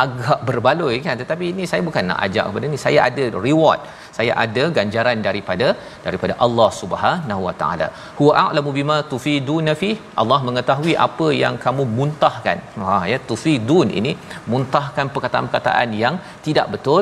agak 0.04 0.40
berbaloi 0.48 0.98
kan 1.06 1.18
tetapi 1.22 1.46
ini 1.54 1.64
saya 1.72 1.82
bukan 1.88 2.06
nak 2.10 2.20
ajak 2.26 2.46
kepada 2.48 2.66
ni 2.74 2.78
saya 2.84 3.00
ada 3.08 3.24
reward 3.46 3.80
saya 4.18 4.32
ada 4.44 4.64
ganjaran 4.78 5.18
daripada 5.28 5.68
daripada 6.06 6.34
Allah 6.46 6.70
Subhanahu 6.82 7.42
Wa 7.48 7.54
Taala 7.62 7.88
huwa 8.20 8.34
a'lamu 8.44 8.70
bima 8.78 8.98
tufiduna 9.14 9.74
fi 9.82 9.90
Allah 10.24 10.40
mengetahui 10.50 10.94
apa 11.08 11.28
yang 11.44 11.58
kamu 11.66 11.86
muntahkan 12.00 12.60
ha 12.86 13.00
ya 13.14 13.18
tufidun 13.32 13.90
ini 14.02 14.14
muntahkan 14.56 15.10
perkataan-perkataan 15.16 15.90
yang 16.06 16.18
tidak 16.50 16.70
betul 16.76 17.02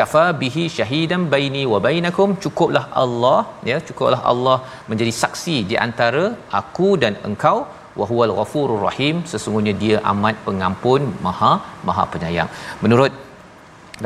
kafa 0.00 0.22
bihi 0.40 0.62
syahidan 0.76 1.22
baini 1.32 1.62
wa 1.72 1.78
bainakum 1.86 2.28
cukuplah 2.44 2.82
Allah 3.02 3.40
ya 3.70 3.76
cukuplah 3.88 4.20
Allah 4.32 4.56
menjadi 4.90 5.12
saksi 5.22 5.56
di 5.70 5.76
antara 5.86 6.22
aku 6.60 6.88
dan 7.02 7.14
engkau 7.28 7.58
wa 8.00 8.06
huwal 8.10 8.32
ghafurur 8.38 8.78
rahim 8.88 9.16
sesungguhnya 9.32 9.74
dia 9.82 9.96
amat 10.12 10.36
pengampun 10.46 11.02
maha 11.26 11.52
maha 11.90 12.04
penyayang 12.12 12.48
menurut 12.84 13.12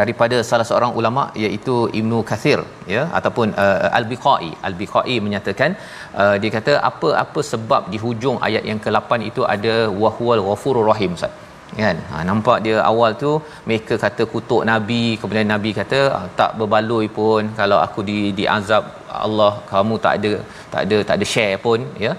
daripada 0.01 0.37
salah 0.51 0.67
seorang 0.71 0.93
ulama 1.01 1.25
iaitu 1.45 1.75
Ibnu 2.01 2.19
Kathir 2.31 2.61
ya 2.95 3.03
ataupun 3.21 3.49
uh, 3.65 3.89
Al-Biqai 4.01 4.49
Al-Biqai 4.71 5.17
menyatakan 5.27 5.71
uh, 6.23 6.35
dia 6.45 6.51
kata 6.59 6.73
apa 6.91 7.11
apa 7.25 7.43
sebab 7.53 7.83
di 7.95 8.01
hujung 8.07 8.39
ayat 8.49 8.65
yang 8.73 8.81
ke-8 8.87 9.21
itu 9.31 9.45
ada 9.57 9.77
wahwal 10.05 10.43
ghafurur 10.51 10.87
rahim 10.93 11.13
Ustaz 11.19 11.35
kan 11.83 11.97
ha, 12.11 12.17
nampak 12.29 12.59
dia 12.65 12.77
awal 12.91 13.13
tu 13.23 13.31
mereka 13.69 13.95
kata 14.05 14.23
kutuk 14.33 14.63
nabi 14.73 15.03
kemudian 15.21 15.49
nabi 15.55 15.71
kata 15.81 16.01
ah, 16.19 16.27
tak 16.41 16.51
berbaloi 16.59 17.07
pun 17.19 17.43
kalau 17.61 17.79
aku 17.87 18.01
di 18.11 18.19
diazab 18.41 18.85
Allah 19.27 19.53
kamu 19.73 19.95
tak 20.07 20.15
ada 20.19 20.33
tak 20.75 20.83
ada 20.87 20.99
tak 21.09 21.17
ada 21.21 21.27
share 21.35 21.57
pun 21.67 21.81
ya 22.07 22.15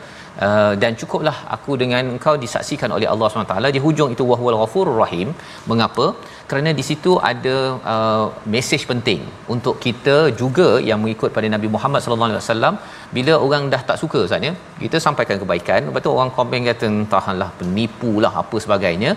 Uh, 0.48 0.72
dan 0.82 0.92
cukuplah 1.00 1.36
aku 1.56 1.74
dengan 1.82 2.04
engkau 2.14 2.34
disaksikan 2.44 2.90
oleh 2.96 3.08
Allah 3.12 3.28
SWT 3.34 3.68
di 3.76 3.80
hujung 3.86 4.10
itu 4.16 4.24
wahwal 4.32 4.58
ghafur 4.62 4.84
rahim 5.04 5.30
mengapa 5.72 6.06
kerana 6.50 6.72
di 6.80 6.84
situ 6.88 7.12
ada 7.30 7.54
uh, 7.94 8.26
mesej 8.56 8.84
penting 8.90 9.22
untuk 9.54 9.76
kita 9.86 10.16
juga 10.42 10.68
yang 10.90 11.00
mengikut 11.04 11.32
pada 11.38 11.48
Nabi 11.54 11.68
Muhammad 11.76 12.00
sallallahu 12.04 12.30
alaihi 12.32 12.44
wasallam 12.44 12.76
bila 13.18 13.34
orang 13.46 13.64
dah 13.74 13.80
tak 13.90 13.98
suka 14.04 14.20
sebenarnya 14.26 14.52
kita 14.84 15.00
sampaikan 15.08 15.40
kebaikan 15.44 15.80
lepas 15.90 16.04
tu 16.08 16.12
orang 16.18 16.32
komen 16.40 16.68
kata 16.70 16.90
tahanlah 17.16 17.50
penipulah 17.62 18.34
apa 18.44 18.60
sebagainya 18.66 19.14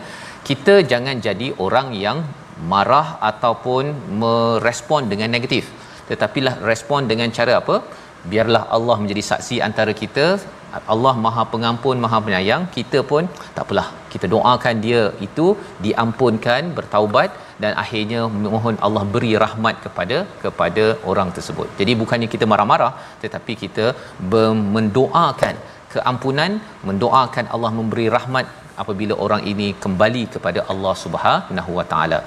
kita 0.50 0.76
jangan 0.92 1.16
jadi 1.26 1.48
orang 1.66 1.90
yang 2.04 2.20
marah 2.74 3.08
ataupun 3.32 3.84
merespon 4.22 5.10
dengan 5.14 5.32
negatif 5.36 5.66
tetapilah 6.12 6.54
respon 6.70 7.02
dengan 7.12 7.28
cara 7.40 7.54
apa 7.62 7.78
biarlah 8.30 8.62
Allah 8.78 8.96
menjadi 9.02 9.22
saksi 9.32 9.58
antara 9.68 9.92
kita 10.02 10.24
Allah 10.94 11.12
Maha 11.24 11.42
Pengampun 11.52 11.96
Maha 12.04 12.18
Penyayang 12.24 12.62
kita 12.76 12.98
pun 13.10 13.22
tak 13.56 13.62
apalah 13.64 13.86
kita 14.12 14.26
doakan 14.34 14.76
dia 14.86 15.02
itu 15.26 15.46
diampunkan 15.86 16.62
bertaubat 16.78 17.30
dan 17.62 17.72
akhirnya 17.82 18.20
mohon 18.54 18.76
Allah 18.86 19.02
beri 19.14 19.32
rahmat 19.44 19.74
kepada 19.84 20.18
kepada 20.44 20.84
orang 21.12 21.30
tersebut. 21.38 21.66
Jadi 21.80 21.92
bukannya 22.02 22.28
kita 22.34 22.44
marah-marah 22.52 22.92
tetapi 23.24 23.54
kita 23.64 23.86
mendoakan 24.76 25.56
keampunan, 25.94 26.52
mendoakan 26.88 27.44
Allah 27.56 27.70
memberi 27.80 28.06
rahmat 28.16 28.46
apabila 28.82 29.14
orang 29.24 29.42
ini 29.52 29.68
kembali 29.84 30.24
kepada 30.36 30.60
Allah 30.74 30.94
Subhanahu 31.04 31.72
Wa 31.80 31.86
Taala. 31.94 32.20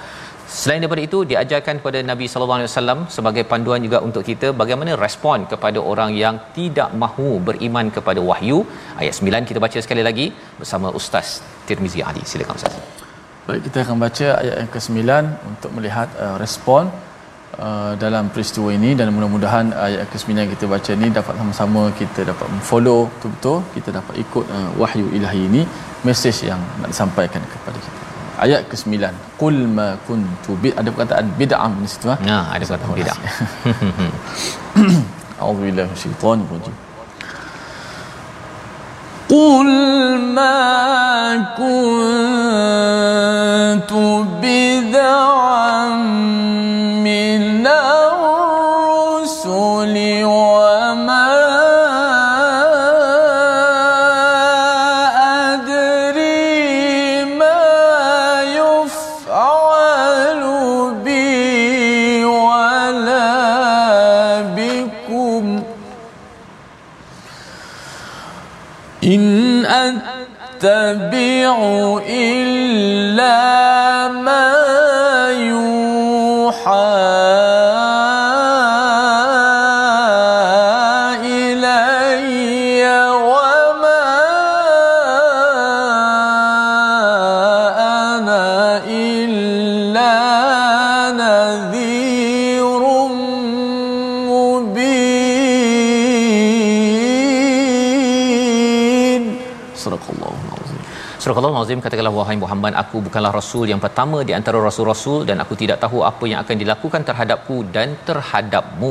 Selain 0.60 0.80
daripada 0.82 1.02
itu 1.08 1.18
diajarkan 1.30 1.74
kepada 1.80 1.98
Nabi 2.10 2.26
sallallahu 2.32 2.58
alaihi 2.60 2.70
wasallam 2.72 3.00
sebagai 3.16 3.44
panduan 3.52 3.80
juga 3.86 3.98
untuk 4.08 4.22
kita 4.30 4.48
bagaimana 4.60 4.92
respon 5.04 5.40
kepada 5.52 5.78
orang 5.92 6.10
yang 6.24 6.36
tidak 6.58 6.88
mahu 7.02 7.30
beriman 7.48 7.88
kepada 7.96 8.20
wahyu 8.30 8.58
ayat 9.02 9.14
9 9.28 9.48
kita 9.52 9.60
baca 9.66 9.78
sekali 9.86 10.02
lagi 10.08 10.26
bersama 10.60 10.90
Ustaz 11.00 11.28
Tirmizi 11.70 12.02
Ali 12.10 12.24
silakan 12.32 12.58
Ustaz. 12.60 12.76
Baik 13.46 13.62
kita 13.68 13.78
akan 13.84 13.96
baca 14.06 14.26
ayat 14.42 14.56
yang 14.62 14.70
ke-9 14.76 14.98
untuk 15.52 15.70
melihat 15.76 16.08
uh, 16.24 16.34
respon 16.44 16.82
uh, 17.66 17.92
dalam 18.04 18.24
peristiwa 18.34 18.68
ini 18.78 18.92
dan 19.00 19.08
mudah-mudahan 19.16 19.66
ayat 19.86 19.98
yang 20.02 20.12
ke-9 20.14 20.30
yang 20.42 20.52
kita 20.56 20.68
baca 20.74 20.90
ini 21.00 21.08
dapat 21.20 21.34
sama-sama 21.42 21.82
kita 22.02 22.20
dapat 22.34 22.46
memfollow 22.54 23.00
betul-betul 23.14 23.58
kita 23.76 23.90
dapat 23.98 24.16
ikut 24.26 24.46
uh, 24.58 24.70
wahyu 24.84 25.08
ilahi 25.20 25.42
ini 25.50 25.64
message 26.10 26.40
yang 26.52 26.62
nak 26.80 26.88
disampaikan 26.94 27.42
kepada 27.54 27.78
kita 27.86 27.98
ayat 28.44 28.62
ke-9 28.70 28.92
qul 29.40 29.56
ma 29.78 29.86
kuntu 30.06 30.52
bid 30.62 30.72
ada 30.80 30.90
perkataan 30.94 31.26
bid'am 31.40 31.72
di 31.82 31.88
situ 31.94 32.08
ah 32.14 32.18
ha? 32.20 32.26
nah 32.28 32.38
ada 32.54 32.64
perkataan 32.70 32.96
bid'ah 33.00 33.18
auzubillahi 35.48 35.86
minasyaitanir 35.92 36.48
rajim 36.54 36.72
qul 39.34 39.70
ma 40.38 40.54
kuntu 41.58 44.06
bid'am 44.46 46.02
min 47.08 47.44
Astagfirullahalazim 101.62 101.86
katakanlah 102.06 102.12
wahai 102.20 102.34
Muhammad 102.44 102.72
aku 102.80 102.96
bukanlah 103.04 103.30
rasul 103.36 103.66
yang 103.72 103.80
pertama 103.84 104.18
di 104.28 104.32
antara 104.38 104.58
rasul-rasul 104.66 105.18
dan 105.28 105.36
aku 105.42 105.54
tidak 105.62 105.78
tahu 105.84 105.98
apa 106.08 106.24
yang 106.30 106.38
akan 106.44 106.56
dilakukan 106.62 107.02
terhadapku 107.08 107.56
dan 107.76 107.88
terhadapmu. 108.08 108.90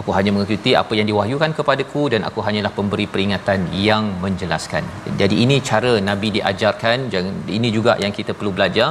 Aku 0.00 0.10
hanya 0.16 0.30
mengikuti 0.36 0.70
apa 0.80 0.92
yang 0.98 1.06
diwahyukan 1.10 1.50
kepadaku 1.58 2.00
dan 2.12 2.20
aku 2.28 2.40
hanyalah 2.46 2.72
pemberi 2.78 3.06
peringatan 3.12 3.58
yang 3.88 4.04
menjelaskan. 4.24 4.82
Jadi 5.20 5.36
ini 5.44 5.56
cara 5.68 5.92
Nabi 6.08 6.28
diajarkan, 6.36 6.96
jangan 7.12 7.36
ini 7.58 7.68
juga 7.76 7.92
yang 8.04 8.12
kita 8.18 8.34
perlu 8.38 8.52
belajar. 8.56 8.88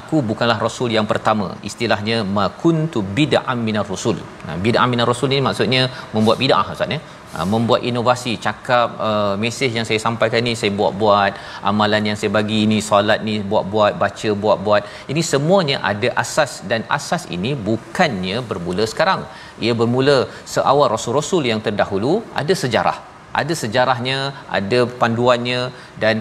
Aku 0.00 0.16
bukanlah 0.30 0.58
rasul 0.66 0.88
yang 0.98 1.08
pertama. 1.12 1.48
Istilahnya 1.70 2.18
makuntu 2.40 3.02
bid'am 3.18 3.60
minar 3.68 3.86
rusul. 3.94 4.16
Nah, 4.48 4.56
bid'am 4.66 4.90
minar 4.94 5.08
rusul 5.12 5.28
ini 5.34 5.42
maksudnya 5.48 5.82
membuat 6.16 6.38
bid'ah 6.44 6.64
ustaz 6.76 6.96
ya. 6.96 7.00
Ah, 7.36 7.44
membuat 7.52 7.80
inovasi 7.88 8.32
cakap 8.44 8.88
uh, 9.06 9.32
mesej 9.44 9.70
yang 9.78 9.86
saya 9.88 10.00
sampaikan 10.04 10.40
ni 10.48 10.52
saya 10.60 10.72
buat-buat 10.78 11.32
amalan 11.70 12.02
yang 12.08 12.16
saya 12.20 12.30
bagi 12.36 12.58
ini 12.66 12.78
solat 12.88 13.20
ni 13.28 13.34
buat-buat 13.50 13.92
baca 14.02 14.30
buat-buat 14.44 14.82
ini 15.12 15.22
semuanya 15.32 15.76
ada 15.90 16.08
asas 16.22 16.52
dan 16.70 16.80
asas 16.98 17.22
ini 17.36 17.50
bukannya 17.68 18.36
bermula 18.50 18.84
sekarang 18.92 19.22
ia 19.64 19.72
bermula 19.80 20.16
seawal 20.52 20.88
rasul-rasul 20.94 21.42
yang 21.50 21.60
terdahulu 21.66 22.14
ada 22.42 22.56
sejarah 22.62 22.96
ada 23.42 23.56
sejarahnya 23.62 24.18
ada 24.60 24.78
panduannya 25.02 25.60
dan 26.04 26.16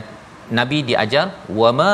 nabi 0.60 0.82
diajar 0.90 1.28
wama 1.62 1.92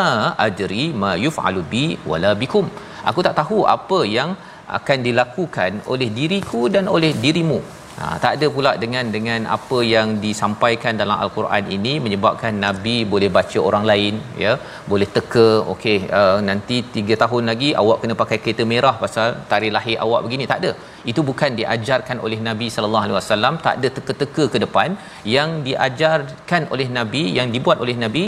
ajri 0.48 0.86
ma 1.04 1.12
yufalu 1.26 1.63
bi 1.74 1.84
wala 2.13 2.32
bikum 2.43 2.65
aku 3.12 3.19
tak 3.28 3.38
tahu 3.41 3.60
apa 3.78 4.00
yang 4.17 4.32
akan 4.80 5.00
dilakukan 5.10 5.72
oleh 5.95 6.10
diriku 6.19 6.63
dan 6.78 6.88
oleh 6.95 7.13
dirimu 7.26 7.62
Ha, 7.99 8.06
tak 8.23 8.34
ada 8.36 8.47
pula 8.56 8.71
dengan 8.84 9.06
dengan 9.15 9.41
apa 9.56 9.77
yang 9.93 10.08
disampaikan 10.25 10.93
dalam 11.01 11.17
al-Quran 11.23 11.63
ini 11.75 11.93
menyebabkan 12.06 12.54
nabi 12.65 12.95
boleh 13.13 13.30
baca 13.38 13.60
orang 13.69 13.86
lain 13.89 14.13
ya 14.43 14.54
boleh 14.91 15.08
teka 15.17 15.45
okey 15.73 15.97
uh, 16.19 16.38
nanti 16.49 16.77
3 16.93 17.17
tahun 17.23 17.43
lagi 17.51 17.69
awak 17.82 17.97
kena 18.04 18.15
pakai 18.21 18.38
kereta 18.43 18.65
merah 18.73 18.93
pasal 19.04 19.30
tarikh 19.51 19.73
lahir 19.77 19.97
awak 20.06 20.23
begini 20.25 20.45
tak 20.51 20.62
ada 20.63 20.71
itu 21.12 21.21
bukan 21.30 21.58
diajarkan 21.60 22.19
oleh 22.27 22.39
nabi 22.49 22.69
sallallahu 22.75 23.06
alaihi 23.08 23.17
wasallam 23.19 23.56
tak 23.65 23.75
ada 23.80 23.91
teka-teka 23.97 24.45
ke 24.56 24.60
depan 24.65 24.89
yang 25.36 25.51
diajarkan 25.67 26.65
oleh 26.75 26.88
nabi 26.99 27.23
yang 27.39 27.49
dibuat 27.58 27.80
oleh 27.88 27.97
nabi 28.06 28.25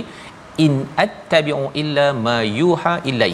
in 0.67 0.75
attabi'u 1.07 1.65
illa 1.83 2.07
ma 2.27 2.37
yuha 2.61 2.95
ilai 3.13 3.33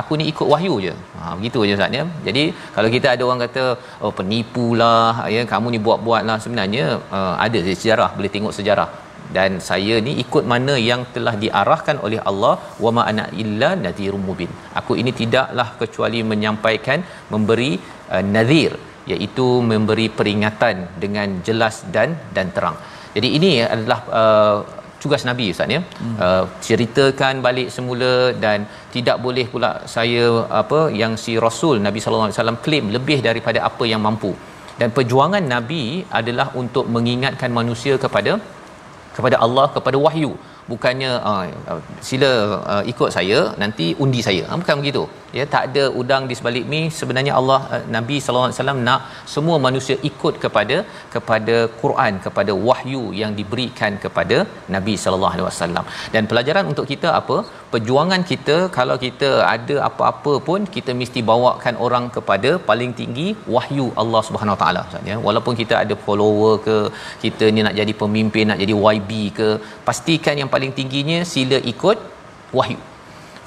aku 0.00 0.14
ni 0.18 0.24
ikut 0.32 0.48
wahyu 0.54 0.74
je 0.84 0.92
ha 1.20 1.30
begitu 1.38 1.60
je 1.68 1.74
ustaz 1.76 1.96
ya 1.98 2.04
jadi 2.26 2.42
kalau 2.74 2.88
kita 2.94 3.06
ada 3.12 3.22
orang 3.28 3.40
kata 3.46 3.64
oh 4.06 4.12
penipulah 4.18 5.10
ya 5.34 5.40
kamu 5.52 5.68
ni 5.74 5.80
buat-buatlah 5.86 6.36
sebenarnya 6.44 6.84
uh, 7.18 7.34
ada 7.46 7.58
sejarah 7.84 8.10
boleh 8.18 8.30
tengok 8.34 8.54
sejarah 8.58 8.88
dan 9.36 9.50
saya 9.68 9.94
ni 10.06 10.12
ikut 10.24 10.44
mana 10.52 10.74
yang 10.90 11.02
telah 11.16 11.34
diarahkan 11.42 11.98
oleh 12.06 12.20
Allah 12.30 12.54
wama 12.84 13.02
ana 13.10 13.24
illa 13.44 13.70
nadhirum 13.84 14.24
mubin 14.30 14.50
aku 14.80 14.94
ini 15.02 15.12
tidaklah 15.22 15.68
kecuali 15.82 16.20
menyampaikan 16.32 17.00
memberi 17.34 17.72
uh, 18.14 18.22
nadhir 18.36 18.72
iaitu 19.12 19.46
memberi 19.72 20.08
peringatan 20.20 20.76
dengan 21.04 21.28
jelas 21.48 21.78
dan 21.96 22.10
dan 22.38 22.48
terang 22.58 22.78
jadi 23.16 23.28
ini 23.40 23.50
adalah 23.76 24.00
uh, 24.20 24.56
tugas 25.02 25.22
nabi 25.28 25.46
ustaz 25.54 25.72
ya 25.76 25.80
hmm. 25.80 26.14
uh, 26.26 26.44
ceritakan 26.68 27.36
balik 27.46 27.68
semula 27.76 28.12
dan 28.44 28.58
tidak 28.94 29.16
boleh 29.26 29.46
pula 29.54 29.70
saya 29.94 30.24
apa 30.62 30.80
yang 31.02 31.14
si 31.24 31.34
rasul 31.48 31.76
nabi 31.88 32.00
sallallahu 32.04 32.26
alaihi 32.28 32.38
wasallam 32.40 32.60
claim 32.66 32.86
lebih 32.96 33.18
daripada 33.28 33.60
apa 33.68 33.86
yang 33.92 34.02
mampu 34.06 34.32
dan 34.80 34.90
perjuangan 34.98 35.44
nabi 35.56 35.84
adalah 36.20 36.48
untuk 36.62 36.84
mengingatkan 36.96 37.50
manusia 37.60 37.96
kepada 38.04 38.34
kepada 39.16 39.36
Allah 39.44 39.64
kepada 39.76 39.98
wahyu 40.06 40.32
bukannya 40.72 41.10
uh, 41.30 41.44
uh 41.72 41.80
sila 42.08 42.30
uh, 42.72 42.82
ikut 42.92 43.10
saya 43.18 43.40
nanti 43.62 43.86
undi 44.04 44.20
saya 44.28 44.42
ha, 44.50 44.58
bukan 44.60 44.76
begitu 44.82 45.02
ya 45.38 45.44
tak 45.54 45.62
ada 45.68 45.82
udang 46.00 46.24
di 46.30 46.34
sebalik 46.38 46.64
mi 46.72 46.80
sebenarnya 46.98 47.32
Allah 47.40 47.58
eh, 47.76 47.82
Nabi 47.96 48.16
sallallahu 48.24 48.46
alaihi 48.48 48.56
wasallam 48.58 48.80
nak 48.88 49.00
semua 49.34 49.56
manusia 49.66 49.96
ikut 50.10 50.34
kepada 50.44 50.76
kepada 51.14 51.56
Quran 51.82 52.14
kepada 52.26 52.52
wahyu 52.68 53.02
yang 53.20 53.32
diberikan 53.40 53.92
kepada 54.04 54.38
Nabi 54.76 54.94
sallallahu 55.04 55.34
alaihi 55.36 55.46
wasallam 55.50 55.86
dan 56.16 56.28
pelajaran 56.32 56.66
untuk 56.72 56.86
kita 56.92 57.08
apa 57.20 57.36
perjuangan 57.74 58.22
kita 58.32 58.56
kalau 58.78 58.96
kita 59.06 59.30
ada 59.54 59.76
apa-apa 59.88 60.34
pun 60.50 60.60
kita 60.76 60.92
mesti 61.00 61.20
bawakan 61.32 61.76
orang 61.86 62.06
kepada 62.18 62.52
paling 62.70 62.92
tinggi 63.00 63.28
wahyu 63.56 63.86
Allah 64.04 64.22
Subhanahu 64.28 64.60
taala 64.64 64.84
ya 65.10 65.18
walaupun 65.28 65.56
kita 65.62 65.76
ada 65.82 65.96
follower 66.06 66.54
ke 66.68 66.78
kita 67.26 67.44
ni 67.56 67.62
nak 67.68 67.76
jadi 67.82 67.94
pemimpin 68.04 68.46
nak 68.52 68.60
jadi 68.64 68.76
YB 68.96 69.12
ke 69.40 69.48
pastikan 69.90 70.36
yang 70.42 70.52
paling 70.56 70.72
tingginya 70.80 71.20
sila 71.34 71.60
ikut 71.74 71.98
wahyu 72.58 72.80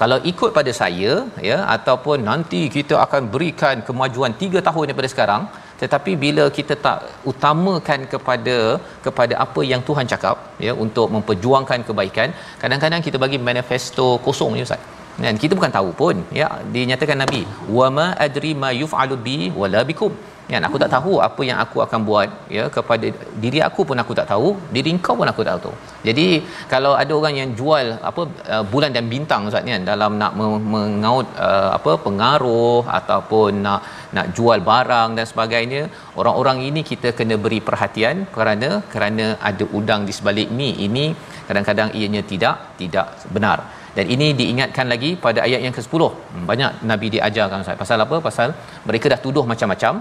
kalau 0.02 0.18
ikut 0.32 0.50
pada 0.58 0.72
saya 0.82 1.12
ya 1.50 1.58
ataupun 1.76 2.18
nanti 2.30 2.62
kita 2.76 2.96
akan 3.06 3.22
berikan 3.36 3.76
kemajuan 3.88 4.32
3 4.42 4.64
tahun 4.68 4.86
daripada 4.90 5.10
sekarang 5.14 5.44
tetapi 5.82 6.12
bila 6.24 6.44
kita 6.58 6.74
tak 6.86 7.00
utamakan 7.32 8.02
kepada 8.14 8.58
kepada 9.06 9.34
apa 9.46 9.62
yang 9.72 9.82
Tuhan 9.90 10.10
cakap 10.14 10.36
ya 10.68 10.74
untuk 10.86 11.08
memperjuangkan 11.16 11.80
kebaikan 11.90 12.30
kadang-kadang 12.64 13.02
kita 13.08 13.20
bagi 13.26 13.40
manifesto 13.50 14.08
kosong 14.28 14.54
ya 14.60 14.66
ustaz 14.70 14.84
dan 15.26 15.36
kita 15.42 15.54
bukan 15.58 15.74
tahu 15.78 15.90
pun 16.04 16.16
ya 16.40 16.48
dinyatakan 16.76 17.20
nabi 17.24 17.42
wama 17.80 18.08
adri 18.28 18.54
ma 18.64 18.70
yufalu 18.84 19.18
bi 19.28 19.38
wala 19.62 19.82
bikum 19.92 20.14
Ya, 20.54 20.58
aku 20.68 20.80
tak 20.82 20.90
tahu 20.96 21.14
apa 21.26 21.42
yang 21.48 21.58
aku 21.62 21.78
akan 21.84 22.00
buat 22.08 22.28
ya 22.56 22.64
kepada 22.76 23.08
diri 23.44 23.60
aku 23.68 23.82
pun 23.90 23.98
aku 24.02 24.14
tak 24.20 24.28
tahu 24.32 24.48
diri 24.76 24.92
kau 25.06 25.14
pun 25.20 25.30
aku 25.32 25.42
tak 25.48 25.56
tahu 25.64 25.72
jadi 26.08 26.26
kalau 26.74 26.92
ada 27.02 27.14
orang 27.20 27.36
yang 27.40 27.50
jual 27.60 27.88
apa 28.10 28.22
uh, 28.56 28.62
bulan 28.74 28.92
dan 28.98 29.06
bintang 29.14 29.42
ustaz 29.50 29.64
kan 29.72 29.82
dalam 29.92 30.12
nak 30.22 30.34
mengaut 30.74 31.26
uh, 31.48 31.70
apa 31.78 31.92
pengaruh 32.06 32.84
ataupun 33.00 33.50
nak 33.68 33.80
nak 34.18 34.28
jual 34.40 34.60
barang 34.70 35.12
dan 35.20 35.26
sebagainya 35.32 35.82
orang-orang 36.20 36.60
ini 36.70 36.84
kita 36.92 37.12
kena 37.22 37.38
beri 37.46 37.60
perhatian 37.70 38.18
kerana 38.38 38.70
kerana 38.96 39.26
ada 39.52 39.68
udang 39.80 40.04
di 40.10 40.16
sebalik 40.20 40.52
ni 40.62 40.70
ini 40.88 41.06
kadang-kadang 41.50 41.92
ianya 42.02 42.22
tidak 42.34 42.60
tidak 42.84 43.10
benar 43.38 43.60
dan 43.98 44.06
ini 44.18 44.28
diingatkan 44.42 44.86
lagi 44.94 45.10
pada 45.26 45.40
ayat 45.44 45.60
yang 45.66 45.74
ke-10. 45.76 46.00
Hmm, 46.16 46.42
banyak 46.50 46.72
nabi 46.90 47.08
diajarkan 47.14 47.62
saya 47.66 47.78
pasal 47.84 48.04
apa? 48.06 48.18
Pasal 48.26 48.48
mereka 48.88 49.08
dah 49.14 49.20
tuduh 49.26 49.44
macam-macam, 49.52 49.94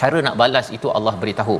cara 0.00 0.18
nak 0.26 0.36
balas 0.42 0.66
itu 0.76 0.88
Allah 0.96 1.14
beritahu 1.22 1.56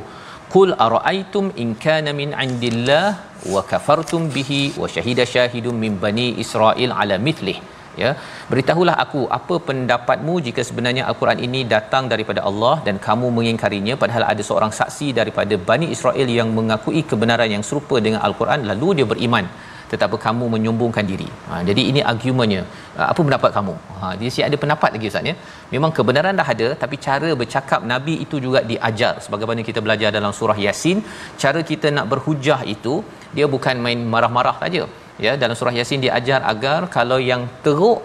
kul 0.55 0.69
araaitum 0.85 1.45
in 1.63 1.67
kana 1.85 2.11
min 2.21 2.29
indillah 2.45 3.05
wa 3.53 3.61
kafartum 3.71 4.23
bihi 4.37 4.61
wa 4.81 4.87
shahida 4.95 5.25
shahidum 5.35 5.75
min 5.83 5.93
bani 6.05 6.25
israil 6.43 6.91
ala 7.01 7.17
mithlih 7.27 7.57
ya 8.01 8.09
beritahulah 8.49 8.93
aku 9.03 9.21
apa 9.37 9.55
pendapatmu 9.69 10.35
jika 10.47 10.61
sebenarnya 10.69 11.03
al-Quran 11.09 11.39
ini 11.47 11.61
datang 11.75 12.03
daripada 12.13 12.41
Allah 12.49 12.75
dan 12.87 12.95
kamu 13.07 13.29
mengingkarinya 13.37 13.95
padahal 14.03 14.23
ada 14.33 14.43
seorang 14.49 14.73
saksi 14.79 15.07
daripada 15.19 15.55
Bani 15.69 15.87
Israel 15.95 16.29
yang 16.39 16.51
mengakui 16.59 17.01
kebenaran 17.11 17.49
yang 17.55 17.65
serupa 17.69 17.97
dengan 18.05 18.21
al-Quran 18.29 18.61
lalu 18.71 18.89
dia 18.99 19.07
beriman 19.11 19.47
tetapi 19.91 20.17
kamu 20.25 20.45
menyombongkan 20.53 21.05
diri. 21.11 21.27
Ha, 21.47 21.53
jadi 21.69 21.81
ini 21.91 22.01
argumennya. 22.11 22.61
Ha, 22.97 23.01
apa 23.11 23.19
pendapat 23.27 23.51
kamu? 23.57 23.73
Ha, 24.01 24.11
dia 24.19 24.29
siap 24.35 24.45
ada 24.49 24.57
pendapat 24.63 24.89
lagi 24.95 25.07
Ustaz. 25.11 25.27
Ya? 25.29 25.35
Memang 25.73 25.91
kebenaran 25.97 26.39
dah 26.41 26.47
ada 26.53 26.67
tapi 26.83 26.95
cara 27.07 27.29
bercakap 27.41 27.81
Nabi 27.93 28.15
itu 28.25 28.39
juga 28.45 28.59
diajar. 28.71 29.13
Sebagaimana 29.25 29.67
kita 29.69 29.81
belajar 29.87 30.11
dalam 30.17 30.31
surah 30.39 30.57
Yasin, 30.67 30.99
cara 31.43 31.61
kita 31.71 31.89
nak 31.97 32.07
berhujah 32.13 32.59
itu, 32.75 32.93
dia 33.37 33.47
bukan 33.55 33.83
main 33.87 34.01
marah-marah 34.15 34.55
saja. 34.63 34.85
Ya, 35.25 35.33
dalam 35.43 35.55
surah 35.61 35.75
Yasin 35.79 35.99
dia 36.05 36.13
ajar 36.19 36.39
agar 36.53 36.79
kalau 36.97 37.19
yang 37.31 37.43
teruk 37.67 37.99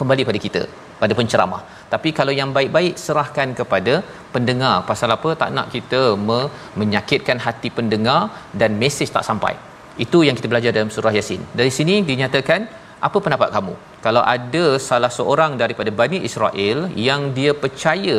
kembali 0.00 0.22
pada 0.30 0.40
kita, 0.46 0.62
pada 1.02 1.12
penceramah. 1.20 1.62
Tapi 1.94 2.10
kalau 2.20 2.32
yang 2.40 2.50
baik-baik 2.56 2.94
serahkan 3.04 3.48
kepada 3.60 3.94
pendengar. 4.34 4.74
Pasal 4.90 5.14
apa? 5.16 5.30
Tak 5.40 5.50
nak 5.56 5.66
kita 5.76 6.00
me- 6.28 6.50
menyakitkan 6.82 7.40
hati 7.46 7.70
pendengar 7.78 8.20
dan 8.62 8.70
mesej 8.84 9.08
tak 9.16 9.26
sampai. 9.30 9.54
Itu 10.04 10.18
yang 10.26 10.36
kita 10.38 10.48
belajar 10.52 10.70
dalam 10.76 10.90
surah 10.96 11.14
Yasin. 11.18 11.40
Dari 11.60 11.72
sini 11.78 11.94
dinyatakan 12.10 12.60
apa 13.06 13.18
pendapat 13.24 13.48
kamu? 13.56 13.74
Kalau 14.06 14.22
ada 14.36 14.64
salah 14.88 15.10
seorang 15.18 15.52
daripada 15.62 15.90
Bani 16.00 16.18
Israel 16.28 16.78
yang 17.08 17.22
dia 17.38 17.52
percaya 17.62 18.18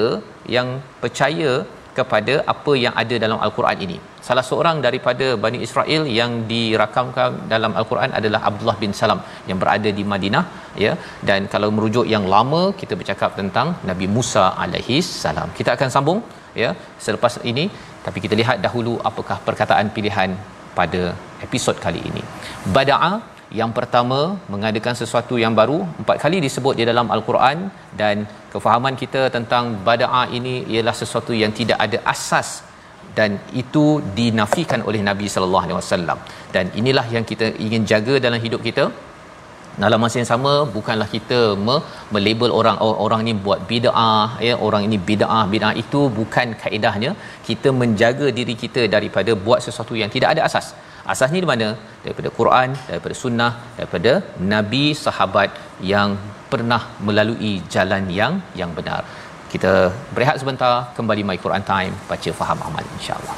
yang 0.55 0.67
percaya 1.03 1.51
kepada 1.99 2.33
apa 2.51 2.73
yang 2.83 2.93
ada 3.01 3.15
dalam 3.23 3.39
al-Quran 3.45 3.79
ini. 3.85 3.97
Salah 4.27 4.43
seorang 4.49 4.77
daripada 4.85 5.25
Bani 5.45 5.59
Israel 5.67 6.03
yang 6.19 6.31
dirakamkan 6.51 7.31
dalam 7.53 7.73
al-Quran 7.79 8.11
adalah 8.19 8.41
Abdullah 8.49 8.77
bin 8.83 8.93
Salam 8.99 9.19
yang 9.49 9.59
berada 9.63 9.91
di 9.97 10.05
Madinah 10.13 10.43
ya 10.85 10.93
dan 11.31 11.49
kalau 11.55 11.69
merujuk 11.77 12.07
yang 12.15 12.27
lama 12.35 12.61
kita 12.83 12.93
bercakap 13.01 13.33
tentang 13.41 13.69
Nabi 13.91 14.07
Musa 14.17 14.45
alaihi 14.67 14.99
salam. 15.23 15.49
Kita 15.59 15.69
akan 15.75 15.91
sambung 15.97 16.21
ya 16.63 16.71
selepas 17.07 17.35
ini 17.53 17.65
tapi 18.07 18.19
kita 18.27 18.37
lihat 18.43 18.59
dahulu 18.69 18.93
apakah 19.11 19.39
perkataan 19.49 19.89
pilihan 19.97 20.31
pada 20.79 21.01
episod 21.47 21.75
kali 21.85 22.01
ini. 22.09 22.21
Bada'a 22.77 23.13
yang 23.59 23.71
pertama 23.77 24.19
mengadakan 24.53 24.95
sesuatu 24.99 25.35
yang 25.43 25.53
baru 25.59 25.79
empat 26.01 26.17
kali 26.23 26.37
disebut 26.45 26.73
di 26.79 26.83
dalam 26.91 27.07
al-Quran 27.15 27.57
dan 28.01 28.15
kefahaman 28.53 28.95
kita 29.01 29.21
tentang 29.35 29.63
bada'a 29.89 30.23
ini 30.39 30.55
ialah 30.75 30.95
sesuatu 31.01 31.33
yang 31.43 31.51
tidak 31.61 31.79
ada 31.85 31.99
asas 32.13 32.49
dan 33.17 33.31
itu 33.63 33.85
dinafikan 34.19 34.81
oleh 34.89 35.01
Nabi 35.09 35.27
sallallahu 35.33 35.65
alaihi 35.67 35.77
wasallam 35.81 36.19
dan 36.55 36.67
inilah 36.81 37.05
yang 37.15 37.25
kita 37.31 37.47
ingin 37.65 37.83
jaga 37.93 38.15
dalam 38.25 38.39
hidup 38.45 38.61
kita 38.67 38.83
dalam 39.83 39.99
masa 40.03 40.15
yang 40.21 40.29
sama 40.31 40.53
bukanlah 40.75 41.07
kita 41.15 41.39
me- 41.67 41.81
melabel 42.15 42.51
orang 42.59 42.77
oh, 42.85 42.95
orang 43.05 43.21
ini 43.25 43.33
buat 43.45 43.59
bidah 43.71 44.21
ya 44.47 44.53
orang 44.67 44.83
ini 44.87 44.97
bidah 45.09 45.29
bidah 45.53 45.71
itu 45.83 46.01
bukan 46.19 46.47
kaedahnya 46.63 47.11
kita 47.49 47.71
menjaga 47.81 48.27
diri 48.39 48.55
kita 48.63 48.83
daripada 48.95 49.33
buat 49.45 49.61
sesuatu 49.67 49.95
yang 50.01 50.11
tidak 50.15 50.31
ada 50.33 50.43
asas 50.49 50.67
asasnya 51.13 51.39
di 51.45 51.49
mana 51.53 51.67
daripada 52.05 52.29
Quran 52.39 52.69
daripada 52.89 53.15
sunnah 53.23 53.51
daripada 53.77 54.13
nabi 54.53 54.85
sahabat 55.05 55.51
yang 55.93 56.11
pernah 56.53 56.81
melalui 57.09 57.53
jalan 57.75 58.05
yang 58.19 58.35
yang 58.61 58.71
benar 58.79 59.01
kita 59.53 59.71
berehat 60.15 60.37
sebentar 60.43 60.75
kembali 60.99 61.25
my 61.31 61.39
Quran 61.47 61.65
time 61.73 61.95
baca 62.11 62.33
faham 62.41 62.59
amal 62.71 62.87
insyaallah 62.99 63.37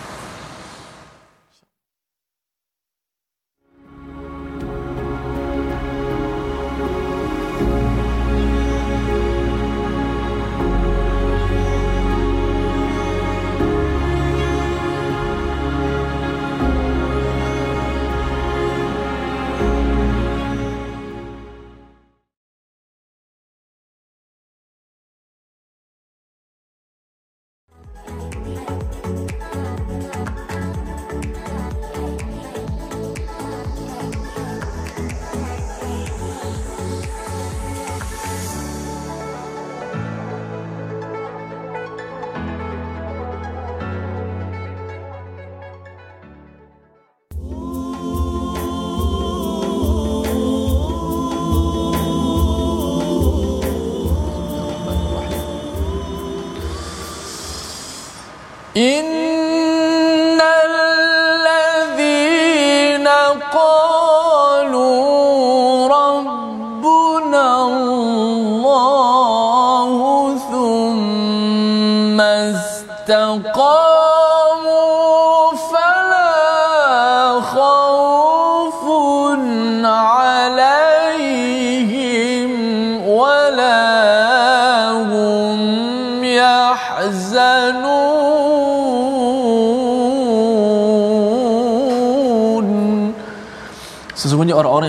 in 58.75 59.12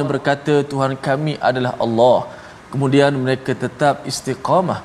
yang 0.05 0.13
berkata 0.15 0.55
Tuhan 0.73 0.95
kami 1.07 1.33
adalah 1.49 1.71
Allah. 1.85 2.19
Kemudian 2.73 3.13
mereka 3.25 3.53
tetap 3.65 3.95
istiqamah. 4.11 4.81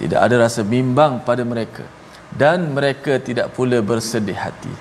Tidak 0.00 0.18
ada 0.26 0.36
rasa 0.44 0.60
bimbang 0.74 1.12
pada 1.28 1.42
mereka. 1.52 1.84
Dan 2.42 2.58
mereka 2.78 3.12
tidak 3.28 3.46
pula 3.56 3.78
bersedih 3.90 4.36
hati. 4.46 4.72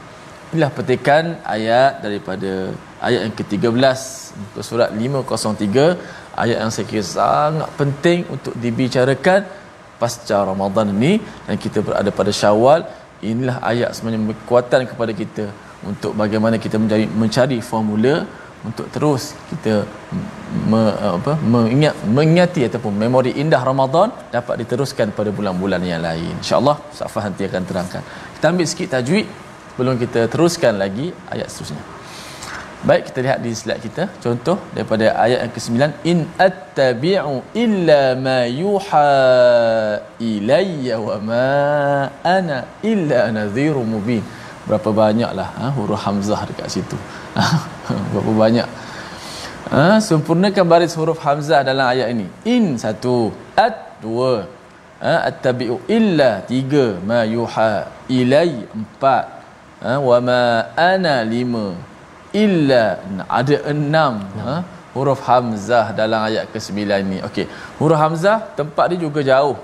Inilah 0.52 0.72
petikan 0.78 1.24
ayat 1.56 2.04
daripada 2.06 2.52
ayat 3.08 3.22
yang 3.26 3.34
ke-13 3.40 4.00
muka 4.42 4.62
surat 4.70 4.90
503 4.96 5.86
ayat 6.44 6.58
yang 6.62 6.72
saya 6.74 6.86
kira 6.92 7.06
sangat 7.18 7.70
penting 7.80 8.20
untuk 8.36 8.54
dibicarakan 8.64 9.40
pasca 10.02 10.38
Ramadan 10.52 10.88
ini 10.98 11.14
dan 11.46 11.56
kita 11.66 11.80
berada 11.88 12.10
pada 12.20 12.32
Syawal 12.40 12.82
inilah 13.32 13.58
ayat 13.72 13.90
sebenarnya 13.98 14.36
kekuatan 14.42 14.82
kepada 14.92 15.14
kita 15.22 15.46
untuk 15.92 16.12
bagaimana 16.22 16.56
kita 16.66 16.78
mencari, 16.84 17.06
mencari 17.24 17.58
formula 17.72 18.14
untuk 18.68 18.88
terus 18.96 19.24
kita 19.50 19.74
me, 20.72 20.82
apa 21.18 21.34
mengingat 21.54 21.96
mengingati 22.18 22.62
ataupun 22.70 22.94
memori 23.04 23.32
indah 23.44 23.62
Ramadan 23.72 24.10
dapat 24.38 24.56
diteruskan 24.62 25.14
pada 25.20 25.30
bulan-bulan 25.40 25.84
yang 25.92 26.02
lain 26.08 26.32
insyaallah 26.44 26.78
safah 27.02 27.24
nanti 27.28 27.44
akan 27.50 27.66
terangkan 27.72 28.04
kita 28.38 28.46
ambil 28.52 28.68
sikit 28.74 28.90
tajwid 28.96 29.28
belum 29.80 29.96
kita 30.06 30.22
teruskan 30.36 30.74
lagi 30.84 31.08
ayat 31.36 31.48
seterusnya 31.52 31.84
baik 32.90 33.02
kita 33.10 33.20
lihat 33.26 33.40
di 33.46 33.52
slide 33.60 33.82
kita 33.86 34.04
contoh 34.24 34.58
daripada 34.76 35.06
ayat 35.26 35.40
yang 35.44 35.54
ke-9 35.56 35.82
in 36.12 36.18
attabi'u 36.48 37.36
illa 37.64 38.02
ma 38.26 38.40
yuha 38.64 39.08
ilayya 40.34 40.98
wa 41.08 41.16
ma 41.30 41.46
ana 42.36 42.60
illa 42.92 43.22
nadhirum 43.40 43.88
mubin 43.96 44.24
berapa 44.70 44.90
banyaklah 45.02 45.48
ha, 45.60 45.66
huruf 45.78 46.04
hamzah 46.08 46.42
dekat 46.52 46.68
situ 46.76 47.00
berapa 48.14 48.32
banyak 48.44 48.68
ha, 49.74 49.82
sempurnakan 50.08 50.66
baris 50.72 50.94
huruf 51.00 51.20
hamzah 51.28 51.60
dalam 51.70 51.86
ayat 51.94 52.08
ini 52.16 52.28
in 52.56 52.64
satu 52.84 53.18
at 53.66 53.78
dua 54.04 54.34
ha, 55.04 55.14
tabiu. 55.46 55.78
illa 55.98 56.30
tiga 56.52 56.86
ma 57.12 57.20
yuha 57.38 57.72
ilai 58.20 58.54
empat 58.80 59.24
ha, 59.84 59.92
wa 60.10 60.18
ma 60.30 60.40
ana 60.92 61.16
lima 61.36 61.68
illa 62.46 62.84
ada 63.40 63.58
enam 63.74 64.14
ha, 64.48 64.56
huruf 64.96 65.22
hamzah 65.32 65.86
dalam 66.02 66.22
ayat 66.28 66.44
ke 66.54 66.60
sembilan 66.68 66.98
ini 67.10 67.20
okay. 67.30 67.46
huruf 67.80 67.98
hamzah 68.06 68.38
tempat 68.60 68.86
dia 68.94 69.00
juga 69.08 69.24
jauh 69.32 69.58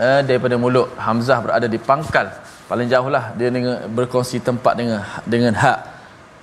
ha, 0.00 0.10
daripada 0.28 0.54
mulut 0.64 0.88
hamzah 1.06 1.38
berada 1.46 1.68
di 1.76 1.80
pangkal 1.90 2.28
paling 2.70 2.84
jauh 2.92 3.08
lah 3.14 3.24
dia 3.38 3.48
dengan, 3.54 3.76
berkongsi 3.98 4.38
tempat 4.48 4.74
dengan 4.80 5.00
dengan 5.32 5.54
hak 5.62 5.78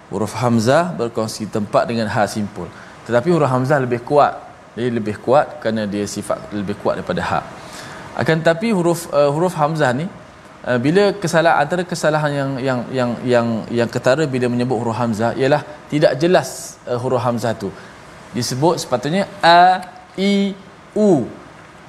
huruf 0.09 0.33
hamzah 0.41 0.83
berkongsi 0.99 1.43
tempat 1.55 1.83
dengan 1.91 2.07
ha 2.15 2.23
simpul 2.35 2.67
tetapi 3.07 3.29
huruf 3.35 3.51
hamzah 3.57 3.79
lebih 3.87 4.01
kuat 4.11 4.33
Dia 4.77 4.87
lebih 4.95 5.13
kuat 5.25 5.45
kerana 5.63 5.81
dia 5.91 6.05
sifat 6.13 6.39
lebih 6.61 6.73
kuat 6.81 6.93
daripada 6.97 7.21
ha 7.29 7.37
akan 8.21 8.35
tetapi 8.41 8.69
huruf 8.77 9.01
uh, 9.19 9.29
huruf 9.35 9.53
hamzah 9.59 9.89
ni 9.99 10.05
uh, 10.69 10.77
bila 10.85 11.03
kesalahan 11.23 11.57
antara 11.63 11.83
kesalahan 11.91 12.31
yang 12.39 12.49
yang 12.67 12.79
yang 12.97 13.11
yang 13.33 13.47
yang 13.79 13.89
ketara 13.95 14.23
bila 14.33 14.47
menyebut 14.53 14.77
huruf 14.81 14.97
hamzah 15.01 15.31
ialah 15.41 15.61
tidak 15.93 16.13
jelas 16.23 16.49
uh, 16.89 16.97
huruf 17.03 17.23
hamzah 17.27 17.53
tu 17.63 17.69
disebut 18.35 18.75
sepatutnya 18.83 19.21
a 19.59 19.63
i 20.31 20.33
u 21.07 21.09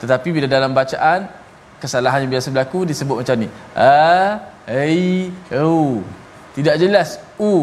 tetapi 0.03 0.29
bila 0.37 0.49
dalam 0.57 0.71
bacaan 0.81 1.21
kesalahan 1.83 2.21
yang 2.25 2.33
biasa 2.37 2.49
berlaku 2.57 2.79
disebut 2.93 3.17
macam 3.23 3.37
ni 3.45 3.49
a 3.91 4.23
i 4.95 4.97
u 5.71 5.77
tidak 6.59 6.77
jelas 6.85 7.09
u 7.51 7.55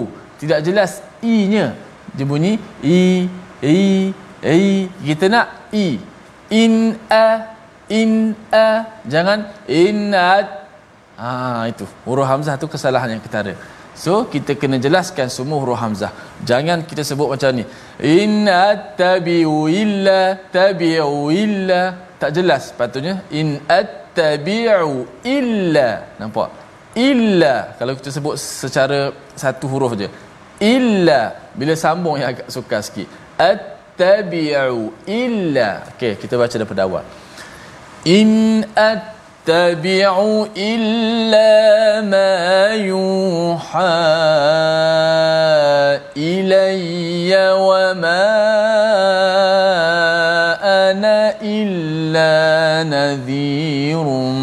tidak 0.43 0.59
jelas 0.67 0.91
i-nya 1.33 1.65
dia 2.17 2.25
bunyi 2.31 2.53
i 2.95 2.99
i 3.73 3.85
i 4.61 4.63
kita 5.07 5.25
nak 5.35 5.47
i 5.83 5.85
in 6.61 6.73
a 7.23 7.27
in 7.99 8.11
a 8.65 8.65
jangan 9.13 9.39
inat 9.83 10.39
at 10.39 10.47
ha 11.23 11.27
itu 11.71 11.85
huruf 12.07 12.27
hamzah 12.31 12.55
tu 12.63 12.67
kesalahan 12.73 13.09
yang 13.13 13.21
kita 13.27 13.37
ada 13.43 13.53
so 14.03 14.13
kita 14.33 14.51
kena 14.61 14.77
jelaskan 14.87 15.27
semua 15.37 15.57
huruf 15.63 15.79
hamzah 15.83 16.11
jangan 16.51 16.79
kita 16.89 17.03
sebut 17.11 17.29
macam 17.33 17.51
ni 17.59 17.65
inat 18.19 18.67
attabi'u 18.73 19.57
illa 19.83 20.19
tabi'u 20.57 21.15
illa 21.45 21.81
tak 22.23 22.31
jelas 22.39 22.65
patutnya 22.81 23.15
inat 23.43 23.81
attabi'u 23.81 24.93
illa 25.37 25.87
nampak 26.21 26.49
illa 27.09 27.53
kalau 27.79 27.93
kita 28.01 28.09
sebut 28.17 28.35
secara 28.63 28.99
satu 29.45 29.65
huruf 29.73 29.93
je 30.03 30.09
illa 30.73 31.21
bila 31.59 31.73
sambung 31.83 32.17
yang 32.21 32.29
agak 32.33 32.47
sukar 32.55 32.81
sikit 32.85 33.07
attabi'u 33.49 34.81
illa 35.17 35.69
okey 35.95 36.13
kita 36.21 36.33
baca 36.41 36.55
daripada 36.61 36.81
awal 36.87 37.03
in 38.05 38.61
attabi'u 38.77 40.49
illa 40.53 41.49
ma 42.05 42.73
yuha 42.77 43.93
ilayya 46.17 47.45
wa 47.67 47.83
ma 48.03 48.27
ana 50.77 51.19
illa 51.41 52.33
nadhirun 52.93 54.41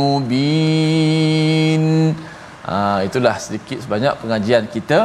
mubin 0.00 1.84
ah 2.68 3.00
itulah 3.06 3.34
sedikit 3.46 3.78
sebanyak 3.86 4.12
pengajian 4.22 4.66
kita 4.76 5.00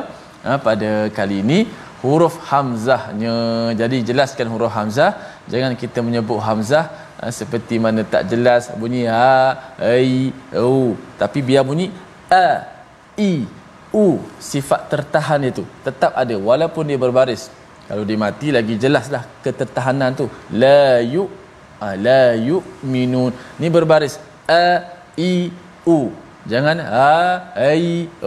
Ha, 0.46 0.54
pada 0.68 0.88
kali 1.18 1.36
ini 1.44 1.58
huruf 2.02 2.34
hamzahnya 2.50 3.36
jadi 3.82 3.98
jelaskan 4.10 4.48
huruf 4.52 4.72
hamzah 4.78 5.12
jangan 5.52 5.74
kita 5.84 6.00
menyebut 6.08 6.40
hamzah 6.48 6.84
ha, 7.20 7.24
seperti 7.38 7.76
mana 7.84 8.04
tak 8.14 8.24
jelas 8.32 8.64
bunyi 8.82 9.04
a 9.08 9.20
ha, 9.88 9.92
i 10.08 10.12
u 10.70 11.00
tapi 11.22 11.40
biar 11.50 11.64
bunyi 11.70 11.88
a 12.46 12.50
i 13.32 13.32
u 14.04 14.08
sifat 14.52 14.82
tertahan 14.94 15.48
itu 15.52 15.64
tetap 15.88 16.12
ada 16.24 16.36
walaupun 16.50 16.92
dia 16.92 17.00
berbaris 17.06 17.46
kalau 17.88 18.04
dia 18.10 18.20
mati 18.26 18.50
lagi 18.58 18.76
jelaslah 18.86 19.24
ketertahanan 19.46 20.12
tu 20.22 20.28
la 20.64 20.84
yu 21.16 21.24
ha, 21.82 21.88
la 22.08 22.24
yu'minun 22.50 23.32
ni 23.62 23.68
berbaris 23.78 24.16
a 24.66 24.68
i 25.32 25.36
u 25.96 26.00
jangan 26.52 26.78
a 27.08 27.16
i 27.80 27.86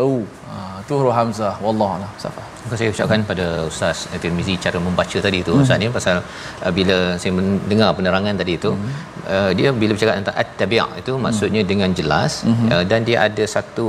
u 0.09 0.17
ha, 0.49 0.76
Tuhru 0.91 1.11
Hamzah 1.21 1.53
wallahualam 1.65 2.11
safa 2.25 2.43
Bukan 2.61 2.79
saya 2.79 2.91
ucapkan 2.93 3.21
pada 3.31 3.45
Ustaz 3.71 3.99
Tirmizi 4.23 4.55
cara 4.65 4.79
membaca 4.87 5.19
tadi 5.27 5.39
itu 5.45 5.53
Ustaz 5.65 5.79
ni 5.83 5.87
ya, 5.87 5.93
pasal 5.97 6.17
uh, 6.65 6.73
bila 6.79 6.97
saya 7.23 7.33
mendengar 7.39 7.89
penerangan 7.99 8.37
tadi 8.41 8.53
itu 8.59 8.71
hmm. 8.75 8.89
uh, 9.35 9.51
dia 9.59 9.69
bila 9.83 9.91
bercakap 9.97 10.15
tentang 10.21 10.37
at-tabi' 10.43 10.81
itu 11.03 11.13
hmm. 11.15 11.23
maksudnya 11.27 11.63
dengan 11.71 11.91
jelas 12.01 12.33
hmm. 12.47 12.67
uh, 12.75 12.85
dan 12.93 13.01
dia 13.09 13.19
ada 13.29 13.45
satu 13.55 13.87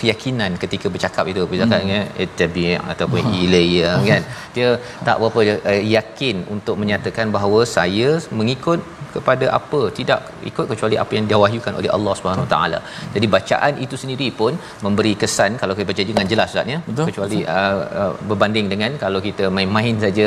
keyakinan 0.00 0.52
ketika 0.64 0.86
bercakap 0.94 1.24
itu 1.32 1.44
bercakapnya 1.52 2.00
at-tabi' 2.24 2.68
ataupun 2.94 3.20
ilayya 3.44 3.92
kan 4.10 4.24
dia 4.56 4.68
tak 5.08 5.16
berapa 5.22 5.40
uh, 5.72 5.82
yakin 5.96 6.38
untuk 6.56 6.76
menyatakan 6.82 7.28
bahawa 7.38 7.62
saya 7.76 8.10
mengikut 8.40 8.80
kepada 9.16 9.46
apa 9.58 9.80
tidak 9.98 10.20
ikut 10.50 10.66
kecuali 10.72 10.96
apa 11.02 11.12
yang 11.18 11.26
diwahyukan 11.32 11.74
oleh 11.80 11.90
Allah 11.96 12.14
Subhanahu 12.18 12.44
Wa 12.46 12.50
taala 12.54 12.78
jadi 13.14 13.26
bacaan 13.36 13.74
itu 13.84 13.96
sendiri 14.02 14.28
pun 14.40 14.52
memberi 14.86 15.14
kesan 15.22 15.52
kalau 15.62 15.74
kita 15.78 15.88
baca 15.92 16.04
dengan 16.10 16.28
jelas 16.34 16.52
ustaz 16.54 16.74
ya. 16.74 16.80
kecuali 17.10 17.38
Uh, 17.60 17.82
uh, 18.00 18.12
berbanding 18.30 18.66
dengan 18.72 18.92
kalau 19.02 19.20
kita 19.26 19.44
main-main 19.56 19.94
saja 20.02 20.26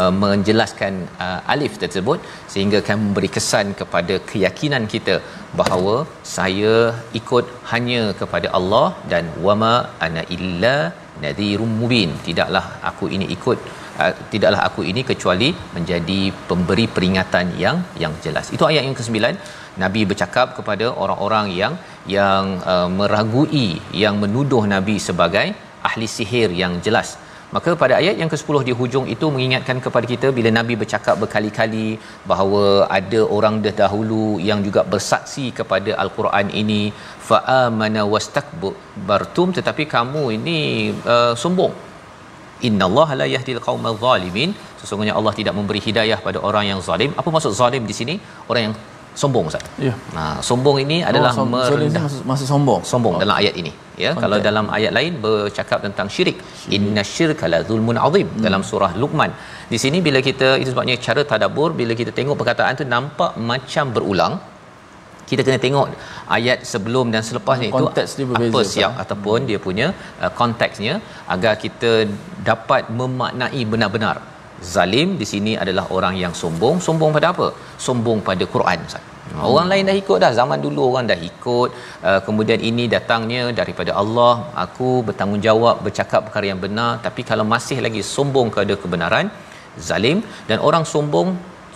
uh, 0.00 0.12
menjelaskan 0.22 0.92
uh, 1.24 1.40
alif 1.54 1.72
tersebut 1.82 2.18
sehingga 2.52 2.78
akan 2.82 2.96
memberi 3.02 3.28
kesan 3.36 3.66
kepada 3.80 4.14
keyakinan 4.30 4.84
kita 4.94 5.14
bahawa 5.60 5.94
saya 6.36 6.74
ikut 7.20 7.44
hanya 7.72 8.02
kepada 8.20 8.50
Allah 8.60 8.86
dan 9.14 9.26
wama 9.46 9.74
ana 10.08 10.24
illa 10.36 10.76
nadhirum 11.24 11.72
mubin 11.82 12.12
tidaklah 12.28 12.64
aku 12.90 13.08
ini 13.18 13.28
ikut 13.36 13.60
Ah, 14.02 14.08
tidaklah 14.30 14.60
aku 14.68 14.82
ini 14.90 15.02
kecuali 15.10 15.48
menjadi 15.74 16.20
pemberi 16.50 16.86
peringatan 16.94 17.46
yang 17.64 17.76
yang 18.02 18.14
jelas 18.24 18.46
itu 18.54 18.64
ayat 18.68 18.82
yang 18.86 18.96
ke-9 19.00 19.30
nabi 19.82 20.00
bercakap 20.10 20.48
kepada 20.56 20.86
orang-orang 21.02 21.46
yang 21.60 21.72
yang 22.16 22.46
uh, 22.72 22.88
meragui 23.00 23.68
yang 24.02 24.16
menuduh 24.22 24.62
nabi 24.74 24.96
sebagai 25.06 25.44
ahli 25.90 26.08
sihir 26.16 26.48
yang 26.62 26.74
jelas 26.86 27.10
maka 27.54 27.72
pada 27.84 27.94
ayat 28.00 28.16
yang 28.22 28.30
ke-10 28.34 28.60
di 28.70 28.74
hujung 28.82 29.06
itu 29.14 29.26
mengingatkan 29.36 29.78
kepada 29.86 30.06
kita 30.14 30.30
bila 30.40 30.52
nabi 30.58 30.74
bercakap 30.82 31.14
berkali-kali 31.22 31.86
bahawa 32.32 32.64
ada 32.98 33.22
orang 33.38 33.56
dahulu 33.84 34.26
yang 34.50 34.60
juga 34.68 34.82
bersaksi 34.94 35.46
kepada 35.60 35.94
al-Quran 36.04 36.46
ini 36.62 36.82
fa 37.30 37.40
amana 37.62 38.04
wastakbartum 38.14 39.50
tetapi 39.60 39.86
kamu 39.96 40.24
ini 40.40 40.60
uh, 41.16 41.32
sombong 41.44 41.74
innallaha 42.68 43.14
la 43.20 43.26
yahdil 43.34 43.60
qaumal 43.68 43.96
zalimin 44.06 44.50
sesungguhnya 44.80 45.14
Allah 45.18 45.32
tidak 45.40 45.54
memberi 45.60 45.80
hidayah 45.88 46.18
pada 46.26 46.38
orang 46.48 46.64
yang 46.70 46.80
zalim 46.88 47.10
apa 47.20 47.28
maksud 47.36 47.52
zalim 47.60 47.82
di 47.90 47.94
sini 48.00 48.14
orang 48.50 48.62
yang 48.66 48.74
sombong 49.22 49.44
ustaz 49.50 49.64
ya 49.86 49.92
nah 50.16 50.28
sombong 50.48 50.76
ini 50.84 50.96
adalah 51.10 51.30
oh, 51.32 51.36
som- 51.40 51.50
merendah 51.56 52.02
maksud, 52.06 52.22
maksud 52.30 52.46
sombong 52.52 52.80
sombong 52.92 53.14
oh. 53.16 53.20
dalam 53.22 53.34
ayat 53.42 53.54
ini 53.62 53.72
ya 54.04 54.10
Konten. 54.10 54.22
kalau 54.22 54.38
dalam 54.48 54.66
ayat 54.78 54.92
lain 54.96 55.12
bercakap 55.26 55.78
tentang 55.86 56.08
syirik, 56.14 56.38
syirik. 56.62 56.74
innasyirka 56.78 57.48
la 57.52 57.60
zulmun 57.68 58.00
azim 58.06 58.28
hmm. 58.32 58.42
dalam 58.46 58.62
surah 58.70 58.90
luqman 59.02 59.32
di 59.72 59.78
sini 59.84 60.00
bila 60.06 60.20
kita 60.28 60.48
itu 60.62 60.70
sebabnya 60.74 60.96
cara 61.06 61.24
tadabbur 61.32 61.68
bila 61.82 61.92
kita 62.00 62.12
tengok 62.18 62.38
perkataan 62.42 62.80
tu 62.80 62.86
nampak 62.96 63.32
macam 63.52 63.86
berulang 63.98 64.34
kita 65.30 65.40
kena 65.46 65.58
tengok 65.66 65.86
ayat 66.36 66.60
sebelum 66.72 67.06
dan 67.14 67.22
selepas 67.28 67.56
ni 67.62 67.68
itu 67.72 67.86
apa 67.90 68.62
siap 68.74 68.92
kan? 68.94 69.00
ataupun 69.02 69.38
hmm. 69.40 69.48
dia 69.48 69.58
punya 69.66 69.86
uh, 70.24 70.30
konteksnya 70.40 70.94
agar 71.34 71.54
kita 71.64 71.90
dapat 72.50 72.84
memaknai 73.00 73.62
benar-benar 73.72 74.16
zalim 74.74 75.08
di 75.20 75.26
sini 75.32 75.52
adalah 75.62 75.84
orang 75.96 76.14
yang 76.22 76.32
sombong 76.42 76.76
sombong 76.86 77.10
pada 77.16 77.28
apa 77.34 77.46
sombong 77.86 78.18
pada 78.28 78.44
Quran 78.54 78.86
Ustaz 78.88 79.02
hmm. 79.04 79.10
Orang 79.50 79.66
lain 79.70 79.84
dah 79.90 79.96
ikut 80.02 80.18
dah 80.24 80.30
zaman 80.40 80.58
dulu 80.66 80.80
orang 80.90 81.04
dah 81.12 81.18
ikut 81.30 81.68
uh, 82.08 82.20
kemudian 82.26 82.60
ini 82.70 82.84
datangnya 82.96 83.42
daripada 83.60 83.92
Allah 84.04 84.32
aku 84.64 84.90
bertanggungjawab 85.08 85.76
bercakap 85.88 86.20
perkara 86.28 86.48
yang 86.52 86.62
benar 86.66 86.92
tapi 87.08 87.22
kalau 87.32 87.46
masih 87.54 87.78
lagi 87.88 88.02
sombong 88.14 88.48
kepada 88.54 88.76
kebenaran 88.84 89.28
zalim 89.90 90.18
dan 90.50 90.58
orang 90.70 90.84
sombong 90.94 91.30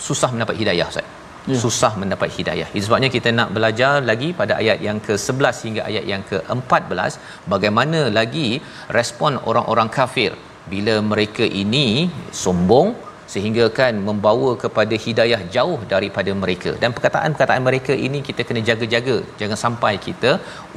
susah 0.08 0.28
mendapat 0.32 0.56
hidayah 0.62 0.88
Ustaz 0.94 1.06
Ya. 1.52 1.58
susah 1.64 1.90
mendapat 2.00 2.28
hidayah. 2.38 2.66
Itu 2.76 2.84
sebabnya 2.86 3.08
kita 3.16 3.28
nak 3.38 3.48
belajar 3.56 3.92
lagi 4.10 4.28
pada 4.40 4.52
ayat 4.62 4.78
yang 4.86 4.98
ke-11 5.06 5.52
hingga 5.66 5.82
ayat 5.90 6.04
yang 6.12 6.22
ke-14 6.30 7.12
bagaimana 7.52 8.00
lagi 8.18 8.48
respon 8.98 9.32
orang-orang 9.50 9.90
kafir 9.98 10.32
bila 10.72 10.94
mereka 11.12 11.44
ini 11.62 11.86
sombong 12.42 12.88
sehingga 13.34 13.64
kan 13.78 13.94
membawa 14.08 14.50
kepada 14.64 14.96
hidayah 15.06 15.40
jauh 15.54 15.78
daripada 15.94 16.30
mereka 16.42 16.70
dan 16.82 16.94
perkataan-perkataan 16.96 17.64
mereka 17.68 17.94
ini 18.06 18.18
kita 18.28 18.44
kena 18.48 18.60
jaga-jaga 18.70 19.16
jangan 19.40 19.58
sampai 19.64 19.94
kita 20.08 20.30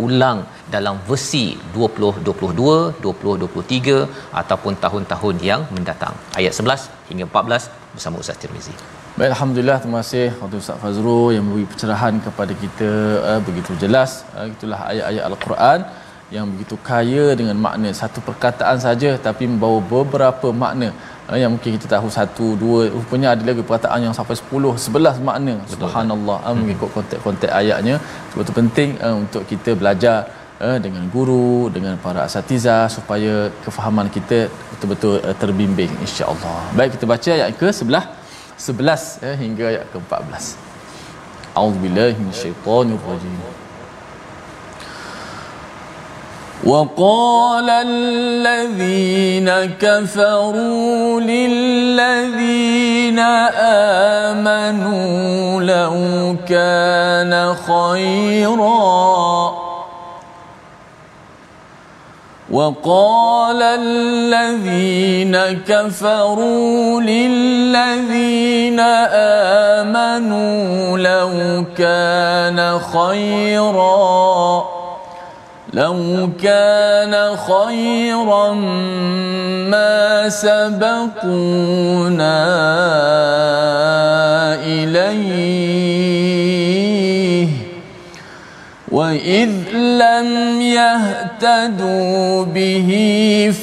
ulang 0.06 0.40
dalam 0.76 0.98
versi 1.10 1.46
2022 1.58 3.12
2023 3.26 4.40
ataupun 4.44 4.76
tahun-tahun 4.86 5.38
yang 5.52 5.64
mendatang 5.78 6.18
ayat 6.42 6.54
11 6.72 7.12
hingga 7.12 7.24
14 7.30 7.94
bersama 7.96 8.20
Ustaz 8.26 8.42
Tirmizi 8.44 8.76
Baik, 9.22 9.34
Alhamdulillah 9.38 9.76
terima 9.82 9.98
kasih 10.04 10.24
Waktu 10.42 10.58
Ustaz 10.64 10.78
Fazro 10.84 11.16
yang 11.34 11.44
memberi 11.48 11.66
pencerahan 11.72 12.14
kepada 12.26 12.54
kita 12.62 12.88
uh, 13.30 13.40
Begitu 13.48 13.72
jelas 13.84 14.12
uh, 14.38 14.48
Itulah 14.54 14.80
ayat-ayat 14.92 15.24
Al-Quran 15.30 15.80
Yang 16.36 16.46
begitu 16.54 16.76
kaya 16.88 17.26
dengan 17.40 17.54
makna 17.66 17.90
Satu 18.00 18.18
perkataan 18.28 18.78
saja 18.86 19.10
tapi 19.28 19.44
membawa 19.52 19.80
beberapa 19.94 20.48
makna 20.64 20.88
uh, 21.30 21.38
Yang 21.42 21.52
mungkin 21.54 21.72
kita 21.78 21.88
tahu 21.96 22.10
satu, 22.18 22.46
dua 22.64 22.80
Rupanya 22.98 23.28
ada 23.36 23.44
lagi 23.50 23.62
perkataan 23.68 24.00
yang 24.10 24.16
sampai 24.20 24.34
sepuluh 24.42 24.74
Sebelas 24.86 25.22
makna 25.30 25.54
Betul. 25.62 25.74
Subhanallah 25.78 26.38
uh, 26.48 26.56
Mengikut 26.62 26.90
konteks-konteks 26.96 27.54
ayatnya 27.62 27.96
Sebab 28.34 28.42
itu 28.48 28.54
penting 28.62 28.90
uh, 29.06 29.16
untuk 29.22 29.44
kita 29.52 29.78
belajar 29.78 30.18
uh, 30.58 30.78
Dengan 30.82 31.06
guru, 31.14 31.70
dengan 31.70 31.94
para 32.02 32.26
asatiza 32.26 32.90
Supaya 32.90 33.54
kefahaman 33.62 34.10
kita 34.10 34.50
betul-betul 34.74 35.16
uh, 35.30 35.36
terbimbing 35.38 35.94
InsyaAllah 36.10 36.58
Baik 36.74 36.98
kita 36.98 37.06
baca 37.14 37.30
ayat 37.38 37.54
ke 37.62 37.70
sebelah 37.70 38.06
11 38.70 39.26
ya, 39.26 39.34
hingga 39.42 39.66
ayat 39.74 39.86
ke-14. 39.92 40.54
A'udzubillahi 41.58 42.14
minasyaitonir 42.22 43.02
rajim. 43.08 43.40
وقال 46.62 47.66
الذين 47.70 49.48
كفروا 49.82 51.20
للذين 51.22 53.20
امنوا 54.30 55.62
لو 55.66 55.94
كان 56.46 57.54
خيرا 57.66 59.02
وقال 62.52 63.62
الذين 63.62 65.38
كفروا 65.68 67.02
للذين 67.02 68.80
امنوا 69.88 70.98
لو 70.98 71.64
كان 71.78 72.80
خيرا 72.80 74.66
لو 75.74 75.96
كان 76.44 77.36
خيرا 77.48 78.54
ما 79.72 80.30
سبقونا 80.30 82.42
اليه 84.64 86.11
وإذ 88.92 89.50
لم 89.78 90.62
يهتدوا 90.62 92.44
به 92.44 92.90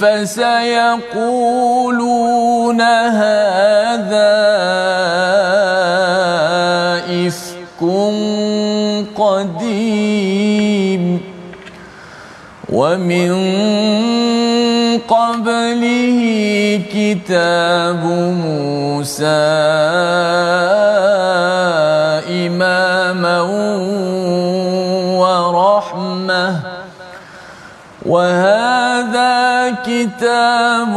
فسيقولون 0.01 2.81
هذا 2.81 4.33
إفك 7.27 7.81
قديم 9.19 11.21
ومن 12.73 13.33
قبله 15.09 16.19
كتاب 16.93 18.05
موسى 18.45 19.69
وهذا 28.09 29.71
كتاب 29.87 30.97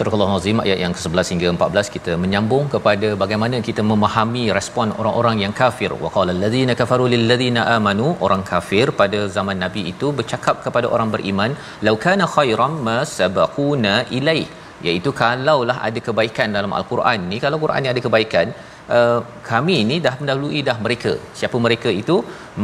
Surah 0.00 0.14
Al-Azim 0.16 0.56
ayat 0.64 0.78
yang 0.82 0.92
ke-11 0.96 1.20
hingga 1.32 1.46
14 1.52 1.94
kita 1.94 2.12
menyambung 2.24 2.64
kepada 2.74 3.08
bagaimana 3.22 3.56
kita 3.68 3.82
memahami 3.92 4.42
respon 4.58 4.88
orang-orang 5.00 5.36
yang 5.44 5.54
kafir. 5.60 5.90
Wa 6.04 6.10
qala 6.16 6.30
allazina 6.36 6.74
kafaru 6.80 7.06
lil 7.14 7.24
ladzina 7.30 7.62
amanu 7.76 8.06
orang 8.26 8.42
kafir 8.52 8.86
pada 9.00 9.20
zaman 9.36 9.58
Nabi 9.64 9.82
itu 9.92 10.10
bercakap 10.20 10.62
kepada 10.66 10.86
orang 10.94 11.08
beriman, 11.14 11.50
"Law 11.88 11.96
kana 12.06 12.28
khairam 12.36 12.76
ma 12.88 12.96
sabaquna 13.16 13.94
ilaihi" 14.18 14.46
iaitu 14.86 15.10
kalaulah 15.22 15.76
ada 15.88 16.00
kebaikan 16.08 16.48
dalam 16.58 16.72
al-Quran 16.78 17.20
ni 17.30 17.38
kalau 17.44 17.56
Quran 17.64 17.80
ni 17.84 17.90
ada 17.92 18.02
kebaikan 18.08 18.46
Eh, 18.96 19.20
kami 19.48 19.72
ini 19.84 19.96
dah 20.04 20.12
mendahului 20.18 20.60
dah 20.68 20.74
mereka 20.84 21.10
siapa 21.38 21.56
mereka 21.64 21.90
itu 22.02 22.14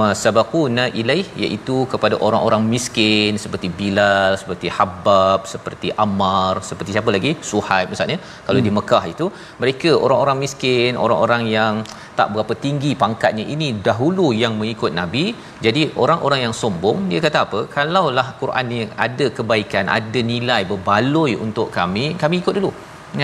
masabaquna 0.00 0.84
ilaih 1.00 1.24
iaitu 1.44 1.76
kepada 1.92 2.16
orang-orang 2.26 2.62
miskin 2.74 3.28
seperti 3.42 3.68
Bilal 3.80 4.32
seperti 4.42 4.68
Habab 4.76 5.40
seperti 5.52 5.88
Ammar 6.04 6.54
seperti 6.68 6.90
siapa 6.96 7.10
lagi 7.16 7.32
Suhaib 7.50 7.87
maksudnya 7.90 8.16
kalau 8.46 8.58
hmm. 8.60 8.66
di 8.68 8.72
Mekah 8.78 9.02
itu 9.12 9.26
mereka 9.64 9.92
orang-orang 10.06 10.38
miskin 10.44 10.90
orang-orang 11.04 11.44
yang 11.56 11.74
tak 12.20 12.30
berapa 12.32 12.56
tinggi 12.64 12.92
pangkatnya 13.02 13.44
ini 13.56 13.68
dahulu 13.90 14.28
yang 14.44 14.54
mengikut 14.62 14.94
nabi 15.00 15.26
jadi 15.68 15.84
orang-orang 16.04 16.42
yang 16.46 16.56
sombong 16.62 16.98
dia 17.12 17.20
kata 17.26 17.40
apa 17.46 17.62
kalaulah 17.76 18.26
Quran 18.40 18.66
ni 18.76 18.80
ada 19.08 19.28
kebaikan 19.40 19.92
ada 19.98 20.22
nilai 20.32 20.60
berbaloi 20.72 21.34
untuk 21.48 21.68
kami 21.78 22.06
kami 22.24 22.38
ikut 22.44 22.56
dulu 22.60 22.72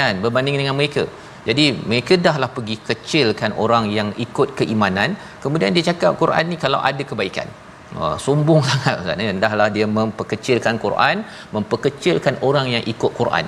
kan 0.01 0.15
berbanding 0.27 0.61
dengan 0.65 0.79
mereka 0.83 1.05
jadi 1.49 1.65
mereka 1.91 2.15
dahlah 2.27 2.51
pergi 2.57 2.75
kecilkan 2.89 3.51
orang 3.65 3.85
yang 3.99 4.09
ikut 4.27 4.49
keimanan. 4.59 5.11
Kemudian 5.45 5.77
dia 5.77 5.85
cakap 5.91 6.19
Quran 6.23 6.45
ni 6.53 6.57
kalau 6.65 6.81
ada 6.91 7.05
kebaikan. 7.11 7.49
Oh, 8.01 8.15
sombong 8.25 8.61
sangat 8.71 8.97
kan. 9.09 9.23
Ya? 9.27 9.33
Dahlah 9.45 9.69
dia 9.77 9.87
memperkecilkan 9.99 10.75
Quran, 10.85 11.17
memperkecilkan 11.57 12.35
orang 12.51 12.67
yang 12.75 12.85
ikut 12.93 13.13
Quran. 13.21 13.47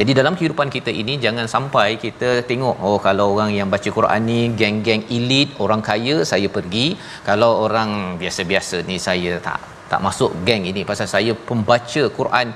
Jadi 0.00 0.12
dalam 0.18 0.34
kehidupan 0.38 0.68
kita 0.74 0.90
ini 1.02 1.14
jangan 1.24 1.46
sampai 1.54 1.86
kita 2.02 2.28
tengok 2.50 2.76
oh 2.88 2.98
kalau 3.06 3.24
orang 3.32 3.50
yang 3.58 3.68
baca 3.72 3.90
Quran 3.96 4.20
ni 4.32 4.40
geng-geng 4.60 5.02
elit, 5.16 5.48
orang 5.64 5.80
kaya 5.88 6.14
saya 6.32 6.48
pergi, 6.56 6.84
kalau 7.28 7.50
orang 7.64 7.90
biasa-biasa 8.20 8.78
ni 8.90 8.96
saya 9.06 9.32
tak 9.48 9.58
tak 9.92 10.00
masuk 10.06 10.30
geng 10.46 10.64
ini 10.70 10.80
pasal 10.90 11.06
saya 11.14 11.34
pembaca 11.50 12.02
Quran 12.20 12.46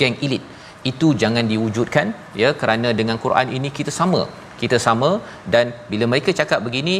geng 0.00 0.16
elit 0.28 0.42
itu 0.90 1.08
jangan 1.22 1.44
diwujudkan 1.52 2.08
ya 2.42 2.50
kerana 2.60 2.88
dengan 3.00 3.16
Quran 3.24 3.48
ini 3.58 3.68
kita 3.78 3.92
sama 4.00 4.20
kita 4.62 4.76
sama 4.86 5.10
dan 5.54 5.66
bila 5.90 6.04
mereka 6.12 6.30
cakap 6.40 6.60
begini 6.66 6.96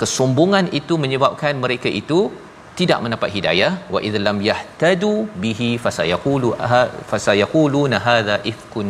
kesombongan 0.00 0.66
itu 0.80 0.94
menyebabkan 1.04 1.54
mereka 1.64 1.88
itu 2.00 2.18
tidak 2.80 2.98
mendapat 3.04 3.30
hidayah 3.36 3.72
wa 3.94 4.00
idzalam 4.08 4.38
yahtadu 4.48 5.12
bihi 5.42 5.68
fasayaqulu 5.84 6.50
ha, 6.72 6.82
fasayaquluna 7.12 7.96
hadza 8.08 8.36
ifkun 8.52 8.88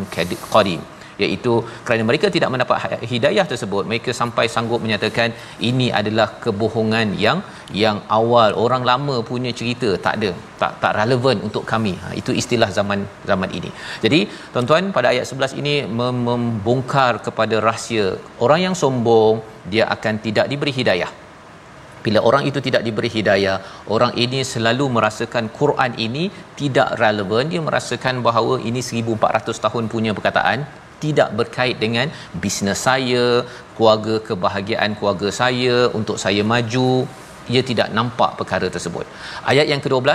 qadim 0.54 0.82
iaitu 1.24 1.52
kerana 1.86 2.02
mereka 2.10 2.26
tidak 2.36 2.50
mendapat 2.54 2.78
ha- 2.82 3.00
hidayah 3.12 3.44
tersebut 3.52 3.82
mereka 3.90 4.10
sampai 4.20 4.44
sanggup 4.54 4.80
menyatakan 4.84 5.28
ini 5.70 5.86
adalah 6.00 6.28
kebohongan 6.44 7.08
yang 7.24 7.38
yang 7.82 7.98
awal 8.18 8.50
orang 8.64 8.82
lama 8.90 9.16
punya 9.30 9.52
cerita 9.60 9.90
tak 10.06 10.16
ada 10.18 10.30
tak 10.62 10.72
tak 10.82 10.92
relevan 11.00 11.38
untuk 11.48 11.64
kami 11.72 11.94
ha, 12.02 12.12
itu 12.20 12.30
istilah 12.42 12.70
zaman 12.78 13.00
zaman 13.30 13.50
ini 13.60 13.72
jadi 14.04 14.20
tuan-tuan 14.54 14.86
pada 14.98 15.08
ayat 15.12 15.26
11 15.40 15.58
ini 15.62 15.74
membongkar 16.28 17.12
kepada 17.28 17.58
rahsia 17.68 18.06
orang 18.46 18.62
yang 18.66 18.76
sombong 18.84 19.36
dia 19.74 19.86
akan 19.96 20.14
tidak 20.28 20.48
diberi 20.54 20.74
hidayah 20.80 21.10
bila 22.06 22.20
orang 22.28 22.44
itu 22.48 22.58
tidak 22.66 22.82
diberi 22.86 23.08
hidayah, 23.16 23.56
orang 23.94 24.12
ini 24.22 24.38
selalu 24.52 24.84
merasakan 24.94 25.44
Quran 25.58 25.92
ini 26.06 26.24
tidak 26.60 26.88
relevan. 27.02 27.46
Dia 27.52 27.60
merasakan 27.66 28.14
bahawa 28.26 28.54
ini 28.68 28.80
1400 28.86 29.54
tahun 29.64 29.84
punya 29.92 30.12
perkataan 30.16 30.58
tidak 31.04 31.28
berkait 31.38 31.76
dengan 31.84 32.08
bisnes 32.42 32.80
saya, 32.88 33.24
keluarga 33.76 34.14
kebahagiaan 34.28 34.90
keluarga 34.98 35.28
saya 35.42 35.76
untuk 36.00 36.16
saya 36.24 36.42
maju. 36.52 36.88
Ia 37.52 37.62
tidak 37.70 37.88
nampak 37.98 38.30
perkara 38.40 38.66
tersebut. 38.74 39.06
Ayat 39.52 39.66
yang 39.72 39.80
ke-12, 39.84 40.12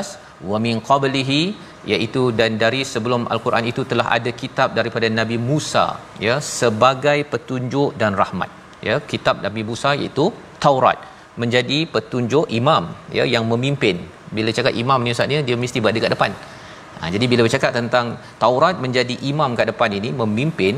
wa 0.51 0.57
min 0.65 0.75
qablihi 0.89 1.41
iaitu 1.93 2.21
dan 2.39 2.51
dari 2.63 2.81
sebelum 2.93 3.21
al-Quran 3.33 3.65
itu 3.71 3.81
telah 3.91 4.07
ada 4.17 4.31
kitab 4.43 4.69
daripada 4.79 5.07
Nabi 5.19 5.37
Musa 5.49 5.85
ya 6.27 6.35
sebagai 6.59 7.19
petunjuk 7.33 7.91
dan 8.01 8.11
rahmat 8.21 8.49
ya 8.87 8.95
kitab 9.11 9.35
Nabi 9.45 9.61
Musa 9.69 9.91
iaitu 10.01 10.25
Taurat 10.65 10.99
menjadi 11.41 11.79
petunjuk 11.93 12.45
imam 12.59 12.83
ya 13.17 13.23
yang 13.35 13.45
memimpin 13.51 13.97
bila 14.37 14.51
cakap 14.57 14.73
imam 14.83 14.99
ni 15.05 15.13
ustaz 15.15 15.29
ni 15.31 15.37
dia 15.49 15.57
mesti 15.63 15.81
berada 15.83 15.97
dekat 15.99 16.13
depan 16.15 16.31
Ha, 17.01 17.07
jadi 17.15 17.25
bila 17.31 17.41
bercakap 17.47 17.71
tentang 17.79 18.05
Taurat 18.43 18.75
menjadi 18.85 19.15
imam 19.31 19.51
kat 19.59 19.67
depan 19.71 19.89
ini 19.99 20.09
memimpin 20.21 20.73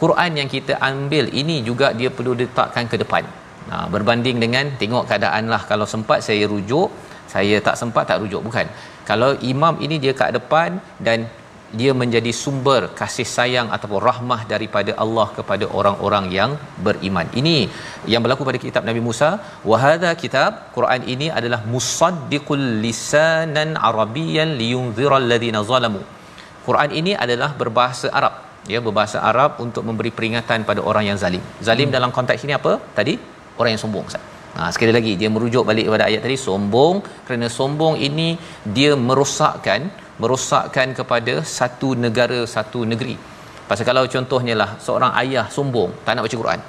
Quran 0.00 0.30
yang 0.40 0.48
kita 0.54 0.72
ambil 0.90 1.24
ini 1.40 1.56
juga 1.68 1.86
dia 2.00 2.10
perlu 2.16 2.32
letakkan 2.42 2.84
ke 2.92 2.96
depan. 3.02 3.24
Ha, 3.70 3.76
berbanding 3.94 4.38
dengan 4.44 4.64
tengok 4.82 5.04
keadaanlah 5.10 5.60
kalau 5.70 5.86
sempat 5.94 6.18
saya 6.28 6.44
rujuk, 6.54 6.88
saya 7.34 7.56
tak 7.68 7.76
sempat 7.82 8.04
tak 8.10 8.20
rujuk 8.24 8.42
bukan. 8.48 8.66
Kalau 9.10 9.30
imam 9.52 9.74
ini 9.86 9.98
dia 10.06 10.12
kat 10.22 10.30
depan 10.38 10.68
dan 11.08 11.18
dia 11.80 11.92
menjadi 12.00 12.32
sumber 12.42 12.80
kasih 12.98 13.26
sayang 13.36 13.68
ataupun 13.76 14.00
rahmah 14.08 14.38
daripada 14.52 14.92
Allah 15.04 15.26
kepada 15.38 15.64
orang-orang 15.78 16.26
yang 16.38 16.50
beriman. 16.86 17.26
Ini 17.40 17.56
yang 18.12 18.22
berlaku 18.24 18.46
pada 18.50 18.58
kitab 18.66 18.82
Nabi 18.88 19.00
Musa. 19.08 19.30
Wa 19.70 19.78
hadha 19.84 20.10
kitab 20.24 20.50
Quran 20.76 21.02
ini 21.14 21.28
adalah 21.38 21.60
musaddiqul 21.74 22.64
lisanan 22.84 23.72
arabiyyan 23.90 24.52
liyunzira 24.60 25.16
alladhina 25.22 25.62
zalamu. 25.72 26.02
Quran 26.68 26.92
ini 27.02 27.14
adalah 27.26 27.50
berbahasa 27.62 28.08
Arab. 28.20 28.36
Ya, 28.74 28.78
berbahasa 28.86 29.16
Arab 29.30 29.54
untuk 29.66 29.82
memberi 29.88 30.10
peringatan 30.20 30.60
pada 30.70 30.80
orang 30.92 31.04
yang 31.10 31.18
zalim. 31.24 31.42
Zalim 31.68 31.88
hmm. 31.88 31.96
dalam 31.98 32.10
konteks 32.18 32.44
ini 32.48 32.54
apa? 32.60 32.74
Tadi 33.00 33.14
orang 33.58 33.72
yang 33.74 33.82
sombong. 33.86 34.06
Ustaz. 34.12 34.22
Nah, 34.56 34.64
ha, 34.66 34.70
sekali 34.74 34.92
lagi 34.96 35.12
dia 35.20 35.28
merujuk 35.34 35.64
balik 35.68 35.84
kepada 35.86 36.04
ayat 36.08 36.20
tadi 36.24 36.36
sombong 36.46 36.96
kerana 37.26 37.46
sombong 37.58 37.94
ini 38.08 38.26
dia 38.76 38.90
merosakkan 39.08 39.80
merosakkan 40.22 40.88
kepada 40.98 41.34
satu 41.58 41.88
negara 42.04 42.40
satu 42.56 42.80
negeri 42.92 43.16
pasal 43.68 43.84
kalau 43.90 44.04
contohnya 44.14 44.54
lah 44.62 44.70
seorang 44.86 45.12
ayah 45.22 45.46
sombong 45.56 45.90
tak 46.06 46.14
nak 46.16 46.24
baca 46.26 46.38
Quran 46.42 46.60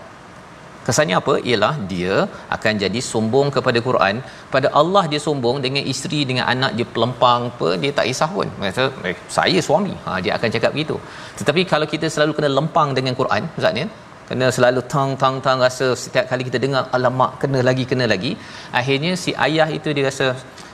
kesannya 0.88 1.16
apa 1.22 1.34
ialah 1.50 1.72
dia 1.92 2.16
akan 2.56 2.74
jadi 2.84 3.00
sombong 3.12 3.48
kepada 3.56 3.80
Quran 3.88 4.16
pada 4.56 4.68
Allah 4.82 5.04
dia 5.12 5.22
sombong 5.28 5.58
dengan 5.66 5.84
isteri 5.94 6.20
dengan 6.30 6.46
anak 6.54 6.72
dia 6.80 6.88
pelempang 6.96 7.44
apa 7.52 7.70
dia 7.84 7.92
tak 8.00 8.06
kisah 8.10 8.30
pun 8.38 8.48
kata 8.70 8.86
eh, 9.12 9.16
saya 9.38 9.60
suami 9.68 9.94
ha, 10.06 10.12
dia 10.24 10.32
akan 10.38 10.50
cakap 10.56 10.72
begitu 10.76 10.98
tetapi 11.40 11.64
kalau 11.74 11.88
kita 11.94 12.10
selalu 12.16 12.34
kena 12.40 12.52
lempang 12.60 12.92
dengan 13.00 13.14
Quran 13.22 13.44
Ustaz 13.60 13.82
ya, 13.82 13.88
kena 14.30 14.46
selalu 14.56 14.82
tang 14.92 15.12
tang 15.22 15.36
tang 15.46 15.60
rasa 15.66 15.88
setiap 16.04 16.26
kali 16.32 16.44
kita 16.48 16.60
dengar 16.66 16.82
alamak 16.98 17.32
kena 17.42 17.60
lagi 17.70 17.84
kena 17.92 18.06
lagi 18.14 18.32
akhirnya 18.80 19.12
si 19.24 19.32
ayah 19.46 19.68
itu 19.78 19.90
dia 19.98 20.06
rasa 20.10 20.28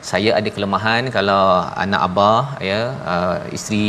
saya 0.09 0.29
ada 0.39 0.49
kelemahan 0.55 1.03
kalau 1.17 1.43
anak 1.83 2.01
abah 2.07 2.43
ya 2.69 2.79
uh, 3.13 3.35
isteri 3.57 3.83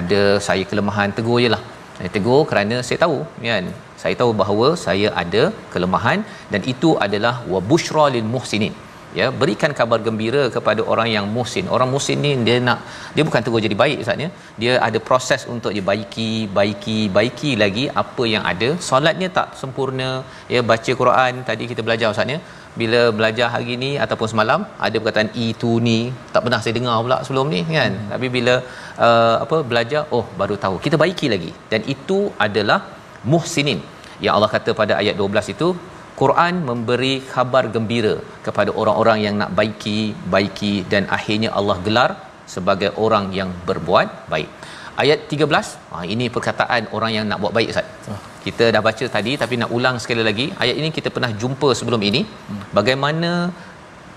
ada 0.00 0.22
saya 0.48 0.62
kelemahan 0.70 1.10
tegur 1.18 1.38
jelah 1.46 1.62
saya 1.96 2.10
tegur 2.16 2.40
kerana 2.50 2.76
saya 2.88 3.00
tahu 3.04 3.18
kan 3.48 3.66
saya 4.02 4.14
tahu 4.20 4.30
bahawa 4.42 4.68
saya 4.86 5.10
ada 5.24 5.42
kelemahan 5.74 6.18
dan 6.52 6.62
itu 6.74 6.90
adalah 7.06 7.34
wa 7.54 7.60
busyra 7.72 8.06
lil 8.16 8.28
muhsinin 8.34 8.74
ya 9.18 9.26
berikan 9.40 9.72
kabar 9.78 9.98
gembira 10.06 10.42
kepada 10.56 10.82
orang 10.92 11.08
yang 11.16 11.26
musin 11.36 11.64
orang 11.74 11.88
musin 11.94 12.18
ni 12.26 12.30
dia 12.46 12.56
nak 12.68 12.78
dia 13.14 13.22
bukan 13.28 13.42
terus 13.46 13.62
jadi 13.66 13.76
baik 13.82 13.98
ustaz 14.04 14.22
ya 14.24 14.28
dia 14.62 14.72
ada 14.86 14.98
proses 15.08 15.42
untuk 15.54 15.72
dia 15.76 15.84
baiki 15.90 16.30
baiki 16.58 16.98
baiki 17.16 17.50
lagi 17.62 17.84
apa 18.02 18.24
yang 18.34 18.44
ada 18.52 18.68
solatnya 18.88 19.28
tak 19.38 19.48
sempurna 19.60 20.08
ya 20.54 20.62
baca 20.72 20.94
Quran 21.02 21.34
tadi 21.50 21.66
kita 21.72 21.84
belajar 21.88 22.08
ustaz 22.14 22.34
ya 22.34 22.40
bila 22.80 23.00
belajar 23.20 23.48
hari 23.54 23.72
ni 23.84 23.90
ataupun 24.04 24.28
semalam 24.32 24.60
ada 24.86 24.96
perkataan 25.02 25.28
itu 25.48 25.72
ni 25.88 25.98
tak 26.34 26.42
pernah 26.44 26.60
saya 26.64 26.74
dengar 26.78 26.96
pula 27.04 27.18
sebelum 27.26 27.48
ni 27.54 27.60
kan 27.78 27.92
hmm. 28.00 28.08
tapi 28.12 28.28
bila 28.36 28.54
uh, 29.08 29.36
apa 29.44 29.58
belajar 29.72 30.02
oh 30.18 30.24
baru 30.42 30.56
tahu 30.66 30.78
kita 30.86 30.98
baiki 31.04 31.28
lagi 31.36 31.52
dan 31.72 31.82
itu 31.96 32.20
adalah 32.48 32.80
muhsinin 33.34 33.80
yang 34.24 34.34
Allah 34.38 34.48
kata 34.58 34.70
pada 34.82 34.92
ayat 35.02 35.14
12 35.22 35.52
itu 35.56 35.68
Quran 36.20 36.54
memberi 36.68 37.14
khabar 37.30 37.62
gembira 37.74 38.12
kepada 38.46 38.70
orang-orang 38.80 39.18
yang 39.26 39.34
nak 39.40 39.50
baiki, 39.58 39.98
baiki 40.34 40.74
dan 40.92 41.02
akhirnya 41.16 41.50
Allah 41.58 41.76
gelar 41.86 42.10
sebagai 42.54 42.90
orang 43.04 43.24
yang 43.38 43.50
berbuat 43.70 44.08
baik. 44.32 44.48
Ayat 45.02 45.18
13, 45.32 45.72
ha, 45.90 45.96
ah, 45.98 46.04
ini 46.14 46.26
perkataan 46.36 46.82
orang 46.96 47.12
yang 47.16 47.24
nak 47.30 47.38
buat 47.42 47.52
baik 47.58 47.70
Ustaz. 47.74 47.88
Ah. 48.16 48.20
Kita 48.44 48.64
dah 48.74 48.82
baca 48.88 49.06
tadi 49.16 49.32
tapi 49.42 49.54
nak 49.62 49.70
ulang 49.78 49.96
sekali 50.02 50.22
lagi. 50.30 50.46
Ayat 50.64 50.76
ini 50.80 50.88
kita 50.98 51.10
pernah 51.16 51.30
jumpa 51.42 51.68
sebelum 51.80 52.02
ini. 52.10 52.22
Hmm. 52.50 52.62
Bagaimana 52.78 53.30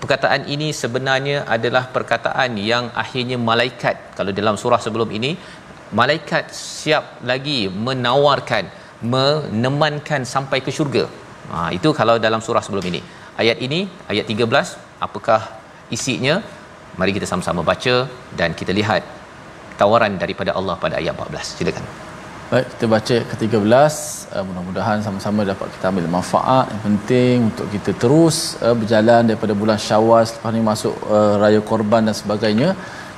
perkataan 0.01 0.41
ini 0.55 0.67
sebenarnya 0.83 1.37
adalah 1.55 1.83
perkataan 1.97 2.59
yang 2.71 2.85
akhirnya 3.03 3.37
malaikat 3.51 3.95
kalau 4.19 4.33
dalam 4.41 4.57
surah 4.63 4.81
sebelum 4.87 5.09
ini 5.19 5.31
malaikat 6.01 6.43
siap 6.61 7.05
lagi 7.31 7.59
menawarkan 7.87 8.65
menemankan 9.15 10.21
sampai 10.33 10.59
ke 10.65 10.71
syurga 10.79 11.03
Ha, 11.53 11.57
itu 11.77 11.89
kalau 11.99 12.15
dalam 12.27 12.41
surah 12.47 12.63
sebelum 12.67 12.85
ini. 12.91 13.01
Ayat 13.41 13.57
ini, 13.67 13.79
ayat 14.11 14.25
13, 14.31 14.73
apakah 15.05 15.41
isinya? 15.97 16.35
Mari 17.01 17.11
kita 17.17 17.27
sama-sama 17.31 17.61
baca 17.71 17.95
dan 18.39 18.51
kita 18.59 18.71
lihat 18.79 19.01
tawaran 19.81 20.13
daripada 20.23 20.51
Allah 20.59 20.75
pada 20.83 20.95
ayat 21.01 21.11
14. 21.27 21.55
Silakan. 21.59 21.85
Baik, 22.51 22.65
kita 22.73 22.85
baca 22.95 23.15
ke-13. 23.29 23.55
Uh, 23.55 23.87
eh, 24.39 24.43
mudah-mudahan 24.49 24.99
sama-sama 25.07 25.41
dapat 25.51 25.67
kita 25.75 25.85
ambil 25.91 26.05
manfaat 26.17 26.65
yang 26.73 26.81
penting 26.89 27.35
untuk 27.49 27.67
kita 27.75 27.91
terus 28.03 28.37
uh, 28.65 28.75
berjalan 28.79 29.21
daripada 29.29 29.53
bulan 29.61 29.79
Syawal 29.87 30.23
selepas 30.29 30.51
ni 30.55 30.61
masuk 30.71 30.95
uh, 31.17 31.33
raya 31.43 31.59
korban 31.71 32.01
dan 32.09 32.15
sebagainya. 32.21 32.69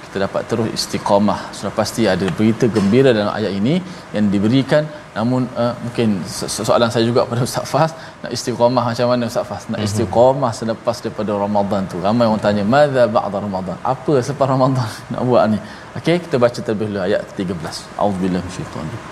Kita 0.06 0.18
dapat 0.26 0.42
terus 0.52 0.68
istiqamah. 0.78 1.40
Sudah 1.58 1.74
pasti 1.82 2.04
ada 2.14 2.26
berita 2.38 2.66
gembira 2.76 3.10
dalam 3.18 3.30
ayat 3.40 3.54
ini 3.62 3.76
yang 4.18 4.26
diberikan 4.34 4.84
namun 5.18 5.44
uh, 5.62 5.72
mungkin 5.84 6.10
so- 6.38 6.66
soalan 6.70 6.90
saya 6.96 7.04
juga 7.10 7.22
pada 7.32 7.44
Ustaz 7.50 7.66
Fas 7.74 7.92
nak 8.22 8.32
istiqamah 8.38 8.84
macam 8.90 9.08
mana 9.12 9.24
Ustaz 9.32 9.46
Fas 9.52 9.64
nak 9.72 9.80
mhm. 9.82 9.88
istiqamah 9.90 10.52
selepas 10.60 10.98
daripada 11.06 11.32
Ramadan 11.46 11.82
tu 11.94 11.98
ramai 12.08 12.26
orang 12.32 12.44
tanya 12.48 12.64
madza 12.76 13.04
ba'da 13.18 13.38
Ramadan 13.48 13.78
apa 13.94 14.14
selepas 14.28 14.48
Ramadan 14.56 14.90
nak 15.14 15.22
buat 15.30 15.44
ni 15.54 15.60
okey 16.00 16.16
kita 16.26 16.36
baca 16.46 16.60
terlebih 16.68 16.88
dahulu 16.94 17.04
ayat 17.08 17.22
13 17.42 17.78
auzubillahi 18.06 18.42
minasyaitanir 18.48 19.04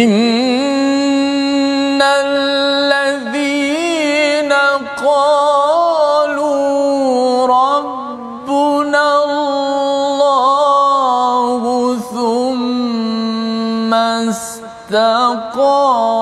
innal 0.00 2.30
ladzina 3.30 4.62
qala 5.06 5.43
过。 15.56 16.13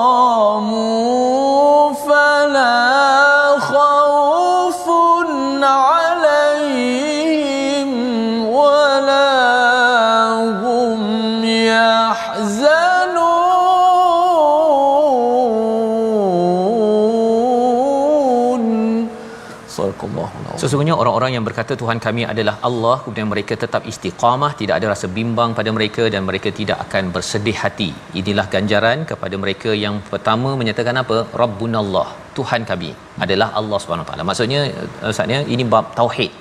sesungguhnya 20.63 20.95
orang-orang 21.01 21.31
yang 21.35 21.45
berkata 21.47 21.73
Tuhan 21.79 21.97
kami 22.05 22.23
adalah 22.33 22.53
Allah 22.67 22.93
kemudian 23.05 23.27
mereka 23.31 23.53
tetap 23.63 23.81
istiqamah 23.91 24.49
tidak 24.61 24.75
ada 24.79 24.85
rasa 24.91 25.07
bimbang 25.17 25.49
pada 25.57 25.69
mereka 25.77 26.03
dan 26.13 26.21
mereka 26.29 26.49
tidak 26.59 26.77
akan 26.85 27.09
bersedih 27.15 27.55
hati 27.63 27.89
inilah 28.19 28.45
ganjaran 28.53 29.01
kepada 29.11 29.35
mereka 29.43 29.71
yang 29.85 29.97
pertama 30.11 30.51
menyatakan 30.61 31.01
apa 31.03 31.17
Rabbunallah 31.43 32.07
Tuhan 32.37 32.61
kami 32.71 32.91
adalah 33.25 33.49
Allah 33.61 33.77
SWT 33.85 34.23
maksudnya 34.31 34.61
eh, 35.07 35.13
saatnya 35.19 35.41
ini 35.55 35.65
bab 35.75 35.89
tauhid 36.01 36.31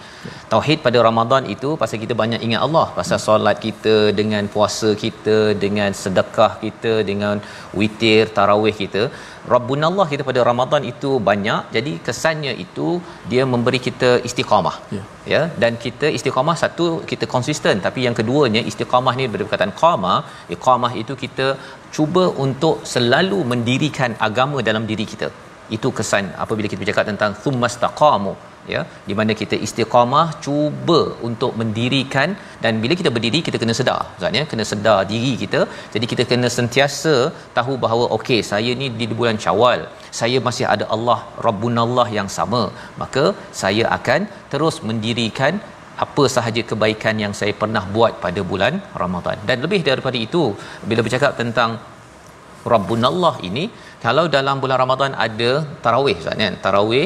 Tauhid 0.51 0.79
pada 0.87 0.99
Ramadan 1.07 1.45
itu 1.53 1.69
pasal 1.81 1.99
kita 2.03 2.15
banyak 2.21 2.41
ingat 2.47 2.61
Allah 2.67 2.85
pasal 2.97 3.19
solat 3.25 3.57
kita 3.65 3.95
dengan 4.19 4.43
puasa 4.55 4.89
kita 5.03 5.37
dengan 5.65 5.91
sedekah 6.03 6.51
kita 6.65 6.93
dengan 7.09 7.37
witir 7.79 8.27
tarawih 8.37 8.75
kita 8.83 9.03
Rabbunallah 9.53 10.05
kita 10.11 10.23
pada 10.29 10.41
Ramadan 10.49 10.83
itu 10.91 11.11
banyak 11.29 11.63
jadi 11.77 11.93
kesannya 12.07 12.53
itu 12.65 12.89
dia 13.31 13.45
memberi 13.53 13.81
kita 13.87 14.11
istiqamah 14.29 14.75
yeah. 14.97 15.07
ya 15.33 15.41
dan 15.63 15.73
kita 15.85 16.09
istiqamah 16.19 16.55
satu 16.63 16.87
kita 17.13 17.27
konsisten 17.35 17.83
tapi 17.87 18.01
yang 18.07 18.17
keduanya 18.21 18.63
istiqamah 18.73 19.15
ni 19.19 19.25
daripada 19.27 19.47
perkataan 19.49 19.75
qama 19.83 20.15
iqamah 20.57 20.93
itu 21.03 21.17
kita 21.25 21.49
cuba 21.97 22.25
untuk 22.47 22.77
selalu 22.95 23.41
mendirikan 23.55 24.13
agama 24.29 24.59
dalam 24.71 24.87
diri 24.93 25.07
kita 25.15 25.31
itu 25.79 25.89
kesan 25.99 26.25
apabila 26.47 26.67
kita 26.71 26.81
bercakap 26.85 27.07
tentang 27.13 27.35
thumma 27.43 27.69
staqamu 27.77 28.33
ya 28.73 28.81
di 29.07 29.15
mana 29.19 29.33
kita 29.41 29.57
istiqamah 29.67 30.27
cuba 30.45 30.99
untuk 31.29 31.53
mendirikan 31.61 32.29
dan 32.65 32.75
bila 32.83 32.95
kita 33.01 33.11
berdiri 33.17 33.39
kita 33.49 33.59
kena 33.63 33.75
sedar 33.81 33.99
ustaz 34.19 34.37
ya 34.39 34.43
kena 34.51 34.65
sedar 34.73 34.97
diri 35.13 35.33
kita 35.43 35.61
jadi 35.95 36.07
kita 36.13 36.25
kena 36.31 36.49
sentiasa 36.59 37.15
tahu 37.59 37.75
bahawa 37.85 38.05
okey 38.19 38.41
saya 38.53 38.73
ni 38.81 38.87
di 39.01 39.07
bulan 39.21 39.39
Syawal 39.45 39.83
saya 40.21 40.41
masih 40.49 40.67
ada 40.75 40.87
Allah 40.97 41.19
Rabbunallah 41.49 42.07
yang 42.19 42.31
sama 42.39 42.63
maka 43.03 43.25
saya 43.63 43.87
akan 43.99 44.23
terus 44.55 44.79
mendirikan 44.91 45.55
apa 46.05 46.23
sahaja 46.35 46.63
kebaikan 46.69 47.17
yang 47.25 47.33
saya 47.41 47.53
pernah 47.63 47.85
buat 47.97 48.13
pada 48.27 48.41
bulan 48.53 48.77
Ramadan 49.03 49.37
dan 49.49 49.59
lebih 49.65 49.81
daripada 49.89 50.19
itu 50.27 50.45
bila 50.91 51.01
bercakap 51.07 51.35
tentang 51.43 51.73
Rabbunallah 52.75 53.35
ini 53.49 53.63
kalau 54.07 54.25
dalam 54.37 54.57
bulan 54.63 54.79
Ramadan 54.85 55.13
ada 55.29 55.51
tarawih 55.87 56.17
ustaz 56.23 56.39
kan 56.45 56.57
tarawih 56.69 57.05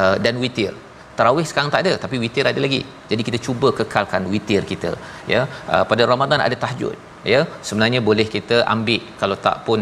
Uh, 0.00 0.16
dan 0.24 0.34
witir 0.40 0.72
tarawih 1.18 1.44
sekarang 1.50 1.70
tak 1.74 1.82
ada 1.84 1.92
tapi 2.04 2.16
witir 2.22 2.44
ada 2.52 2.60
lagi 2.66 2.80
jadi 3.10 3.22
kita 3.28 3.38
cuba 3.46 3.68
kekalkan 3.78 4.22
witir 4.32 4.62
kita 4.72 4.90
ya 5.34 5.40
uh, 5.74 5.84
pada 5.90 6.02
Ramadan 6.12 6.40
ada 6.46 6.58
tahajud 6.64 6.96
ya 7.32 7.40
sebenarnya 7.68 8.00
boleh 8.08 8.26
kita 8.36 8.56
ambil 8.74 9.00
kalau 9.22 9.36
tak 9.46 9.56
pun 9.66 9.78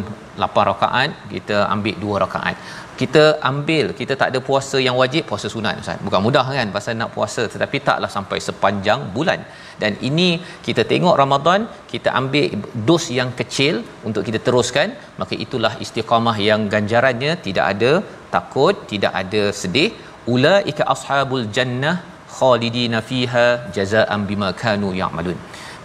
8 0.46 0.66
rakaat 0.70 1.10
kita 1.34 1.56
ambil 1.74 1.94
2 2.04 2.16
rakaat 2.24 2.56
kita 3.00 3.22
ambil 3.50 3.86
kita 3.98 4.12
tak 4.20 4.28
ada 4.30 4.38
puasa 4.46 4.76
yang 4.84 4.96
wajib 5.02 5.22
puasa 5.30 5.48
sunat 5.54 5.80
ustaz 5.82 5.98
bukan 6.06 6.22
mudah 6.26 6.44
kan 6.58 6.70
pasal 6.76 6.94
nak 7.00 7.10
puasa 7.16 7.42
tetapi 7.54 7.78
taklah 7.88 8.10
sampai 8.16 8.38
sepanjang 8.48 9.00
bulan 9.16 9.40
dan 9.82 9.94
ini 10.08 10.28
kita 10.66 10.84
tengok 10.94 11.16
Ramadan 11.22 11.62
kita 11.92 12.10
ambil 12.22 12.56
dos 12.90 13.06
yang 13.18 13.32
kecil 13.42 13.74
untuk 14.10 14.24
kita 14.28 14.40
teruskan 14.46 14.90
maka 15.22 15.34
itulah 15.46 15.72
istiqamah 15.86 16.36
yang 16.48 16.62
ganjarannya 16.76 17.34
tidak 17.48 17.66
ada 17.74 17.92
takut 18.36 18.74
tidak 18.94 19.12
ada 19.24 19.44
sedih 19.62 19.90
ulaika 20.34 20.82
ashabul 20.94 21.44
jannah 21.56 21.94
khalidina 22.38 22.98
fiha 23.10 23.46
jazaan 23.76 24.22
bima 24.30 24.48
kanu 24.62 24.88
ya'malun 25.02 25.38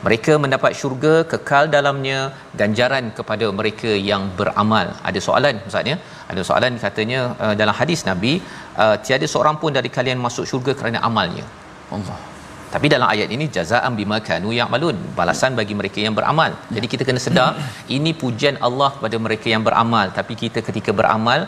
mereka 0.06 0.34
mendapat 0.44 0.72
syurga 0.80 1.12
kekal 1.32 1.66
dalamnya 1.76 2.20
ganjaran 2.60 3.06
kepada 3.18 3.48
mereka 3.60 3.92
yang 4.10 4.22
beramal 4.40 4.88
ada 5.10 5.20
soalan 5.28 5.56
maksudnya 5.66 5.96
ada 6.32 6.44
soalan 6.50 6.80
katanya 6.86 7.22
uh, 7.46 7.54
dalam 7.62 7.76
hadis 7.82 8.02
nabi 8.12 8.34
uh, 8.84 8.96
tiada 9.06 9.28
seorang 9.34 9.58
pun 9.64 9.72
dari 9.78 9.92
kalian 9.98 10.20
masuk 10.28 10.48
syurga 10.54 10.74
kerana 10.82 11.00
amalnya 11.10 11.46
Allah 11.98 12.20
tapi 12.74 12.88
dalam 12.94 13.08
ayat 13.14 13.30
ini 13.36 13.46
jazaan 13.58 13.94
bima 14.00 14.18
kanu 14.30 14.50
ya'malun 14.60 14.98
balasan 15.18 15.54
bagi 15.60 15.74
mereka 15.80 16.00
yang 16.04 16.14
beramal. 16.18 16.52
Jadi 16.76 16.88
kita 16.92 17.04
kena 17.08 17.22
sedar 17.26 17.48
ini 17.96 18.12
pujian 18.22 18.58
Allah 18.68 18.88
kepada 18.96 19.18
mereka 19.26 19.48
yang 19.54 19.64
beramal 19.68 20.06
tapi 20.20 20.34
kita 20.44 20.60
ketika 20.68 20.92
beramal 21.00 21.40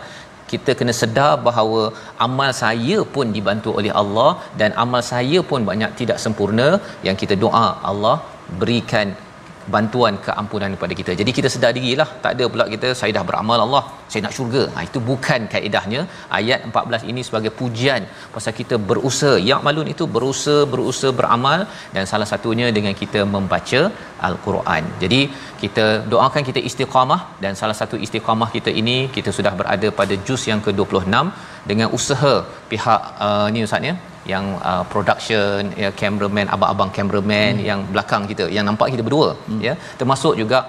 kita 0.53 0.71
kena 0.79 0.93
sedar 1.01 1.31
bahawa 1.47 1.83
amal 2.27 2.51
saya 2.63 2.97
pun 3.15 3.27
dibantu 3.37 3.69
oleh 3.81 3.91
Allah 4.01 4.31
dan 4.61 4.71
amal 4.83 5.03
saya 5.13 5.41
pun 5.51 5.61
banyak 5.71 5.91
tidak 6.01 6.19
sempurna 6.25 6.69
yang 7.09 7.17
kita 7.23 7.37
doa 7.45 7.67
Allah 7.91 8.15
berikan 8.61 9.07
bantuan 9.75 10.13
keampunan 10.25 10.71
kepada 10.75 10.93
kita. 10.99 11.11
Jadi 11.21 11.31
kita 11.37 11.47
sedar 11.53 11.71
dirilah, 11.77 12.07
tak 12.23 12.31
ada 12.35 12.45
pula 12.53 12.65
kita 12.73 12.87
saya 12.99 13.11
dah 13.17 13.23
beramal 13.29 13.59
Allah, 13.65 13.83
saya 14.11 14.21
nak 14.25 14.33
syurga. 14.37 14.63
Ha, 14.75 14.83
itu 14.89 14.99
bukan 15.09 15.41
kaedahnya. 15.53 16.01
Ayat 16.39 16.59
14 16.71 17.11
ini 17.11 17.21
sebagai 17.27 17.51
pujian 17.59 18.01
pasal 18.35 18.53
kita 18.59 18.77
berusaha. 18.91 19.35
Yang 19.51 19.61
malun 19.67 19.89
itu 19.93 20.07
berusaha, 20.15 20.59
berusaha 20.75 21.11
beramal 21.19 21.61
dan 21.97 22.03
salah 22.13 22.27
satunya 22.33 22.69
dengan 22.77 22.95
kita 23.01 23.21
membaca 23.35 23.81
Al-Quran. 24.29 24.83
Jadi 25.03 25.21
kita 25.65 25.85
doakan 26.13 26.43
kita 26.51 26.59
istiqamah 26.71 27.21
dan 27.45 27.53
salah 27.61 27.77
satu 27.81 27.95
istiqamah 28.07 28.49
kita 28.55 28.71
ini 28.83 28.97
kita 29.17 29.31
sudah 29.37 29.53
berada 29.61 29.87
pada 30.01 30.15
juz 30.27 30.43
yang 30.51 30.61
ke-26 30.65 31.29
dengan 31.71 31.87
usaha 31.99 32.33
pihak 32.71 33.01
uh, 33.25 33.45
ni 33.53 33.61
ustaz 33.67 33.87
ya 33.89 33.93
yang 34.31 34.45
uh, 34.69 34.83
production 34.93 35.59
ya 35.83 35.89
cameraman 36.01 36.49
abang-abang 36.55 36.91
cameraman 36.97 37.51
hmm. 37.59 37.65
yang 37.69 37.79
belakang 37.93 38.23
kita 38.31 38.45
yang 38.55 38.65
nampak 38.69 38.91
kita 38.95 39.05
berdua 39.07 39.29
hmm. 39.49 39.59
ya 39.67 39.73
termasuk 39.99 40.33
juga 40.41 40.59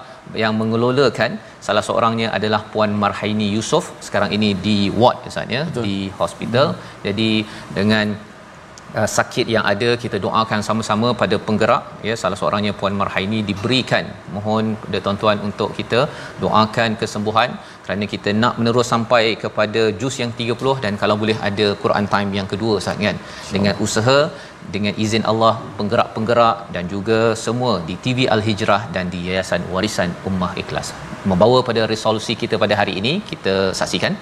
yang 0.43 0.53
mengelolakan 0.61 1.31
salah 1.67 1.83
seorangnya 1.87 2.27
adalah 2.37 2.61
puan 2.73 2.93
Marhaini 3.03 3.47
Yusof 3.55 3.87
sekarang 4.07 4.31
ini 4.37 4.49
di 4.67 4.77
ward 5.01 5.17
misalnya 5.27 5.61
di 5.87 5.95
hospital 6.21 6.67
hmm. 6.71 7.03
jadi 7.07 7.29
dengan 7.79 8.05
uh, 8.99 9.07
sakit 9.17 9.45
yang 9.55 9.65
ada 9.73 9.89
kita 10.03 10.17
doakan 10.25 10.61
sama-sama 10.67 11.07
pada 11.21 11.37
penggerak 11.47 11.83
ya 12.07 12.15
salah 12.21 12.37
seorangnya 12.41 12.73
puan 12.79 12.95
Marhaini 13.01 13.39
diberikan 13.51 14.05
mohon 14.35 14.65
kepada 14.81 14.99
tuan-tuan 15.07 15.39
untuk 15.49 15.69
kita 15.79 15.99
doakan 16.43 16.91
kesembuhan 17.03 17.49
kerana 17.85 18.05
kita 18.13 18.29
nak 18.43 18.53
menerus 18.59 18.87
sampai 18.93 19.23
kepada 19.43 19.81
juz 20.01 20.15
yang 20.23 20.31
30 20.41 20.75
dan 20.85 20.93
kalau 21.01 21.15
boleh 21.23 21.37
ada 21.49 21.67
Quran 21.83 22.05
time 22.13 22.31
yang 22.39 22.47
kedua 22.53 22.75
sah 22.85 22.95
kan 23.07 23.17
dengan 23.55 23.73
usaha 23.85 24.19
dengan 24.75 24.93
izin 25.03 25.23
Allah 25.31 25.51
penggerak-penggerak 25.79 26.55
dan 26.75 26.85
juga 26.93 27.17
semua 27.45 27.73
di 27.89 27.95
TV 28.05 28.19
Al 28.35 28.41
Hijrah 28.47 28.79
dan 28.95 29.05
di 29.13 29.19
Yayasan 29.27 29.65
Warisan 29.73 30.13
Ummah 30.31 30.51
Ikhlas 30.63 30.87
membawa 31.31 31.59
pada 31.69 31.83
resolusi 31.93 32.35
kita 32.43 32.55
pada 32.65 32.75
hari 32.81 32.95
ini 33.03 33.13
kita 33.33 33.55
saksikan 33.81 34.15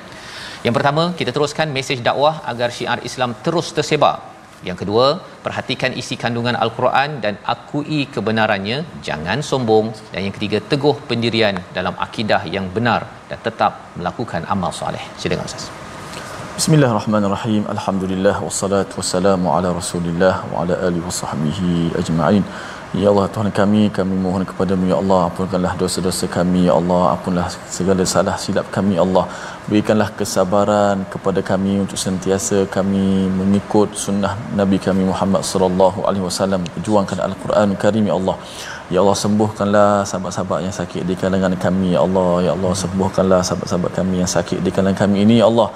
yang 0.65 0.75
pertama 0.79 1.05
kita 1.21 1.31
teruskan 1.37 1.69
mesej 1.79 1.99
dakwah 2.09 2.35
agar 2.53 2.69
syiar 2.79 2.99
Islam 3.11 3.31
terus 3.47 3.69
tersebar 3.79 4.15
yang 4.67 4.77
kedua, 4.81 5.05
perhatikan 5.45 5.91
isi 6.01 6.15
kandungan 6.23 6.55
Al-Quran 6.65 7.09
dan 7.23 7.33
akui 7.53 8.01
kebenarannya, 8.15 8.77
jangan 9.07 9.39
sombong. 9.51 9.87
Dan 10.13 10.21
yang 10.27 10.35
ketiga, 10.37 10.59
teguh 10.71 10.95
pendirian 11.09 11.55
dalam 11.77 11.95
akidah 12.07 12.41
yang 12.55 12.67
benar 12.77 13.01
dan 13.31 13.39
tetap 13.47 13.71
melakukan 13.99 14.43
amal 14.55 14.71
soleh. 14.81 15.03
Silakan 15.23 15.47
Ustaz. 15.51 15.65
Bismillahirrahmanirrahim. 16.59 17.61
Alhamdulillah 17.75 18.35
wassalatu 18.47 18.95
wassalamu 19.01 19.47
ala 19.57 19.69
Rasulillah 19.81 20.35
wa 20.53 20.57
ala 20.63 20.75
alihi 20.89 21.03
wasahbihi 21.09 21.71
ajma'in. 22.03 22.43
Ya 23.01 23.07
Allah 23.11 23.23
Tuhan 23.35 23.49
kami, 23.57 23.79
kami 23.97 24.15
mohon 24.23 24.43
kepadamu 24.49 24.85
Ya 24.91 24.97
Allah, 25.01 25.19
ampunkanlah 25.27 25.71
dosa-dosa 25.81 26.25
kami 26.35 26.59
Ya 26.69 26.73
Allah, 26.79 26.99
ampunlah 27.13 27.45
segala 27.75 28.03
salah 28.11 28.35
silap 28.43 28.67
kami 28.75 28.91
Ya 28.97 29.01
Allah, 29.05 29.23
berikanlah 29.67 30.07
kesabaran 30.19 30.97
kepada 31.13 31.41
kami 31.47 31.73
untuk 31.83 31.97
sentiasa 32.03 32.57
kami 32.75 33.05
mengikut 33.39 33.97
sunnah 34.03 34.33
Nabi 34.59 34.77
kami 34.87 35.05
Muhammad 35.11 35.41
sallallahu 35.51 35.99
alaihi 36.09 36.25
wasallam 36.27 36.61
perjuangkan 36.75 37.17
Al-Quran 37.27 37.73
Karim 37.83 38.05
Ya 38.11 38.15
Allah 38.21 38.37
Ya 38.93 38.99
Allah 39.03 39.17
sembuhkanlah 39.23 39.89
sahabat-sahabat 40.11 40.59
yang 40.67 40.75
sakit 40.79 41.01
di 41.09 41.15
kalangan 41.23 41.55
kami 41.65 41.89
Ya 41.97 42.01
Allah 42.07 42.27
Ya 42.47 42.51
Allah 42.57 42.73
sembuhkanlah 42.83 43.41
sahabat-sahabat 43.49 43.91
kami 43.99 44.17
yang 44.23 44.31
sakit 44.37 44.61
di 44.61 44.69
kalangan 44.77 44.99
kami 45.03 45.17
ini 45.25 45.37
Ya 45.41 45.47
Allah 45.51 45.69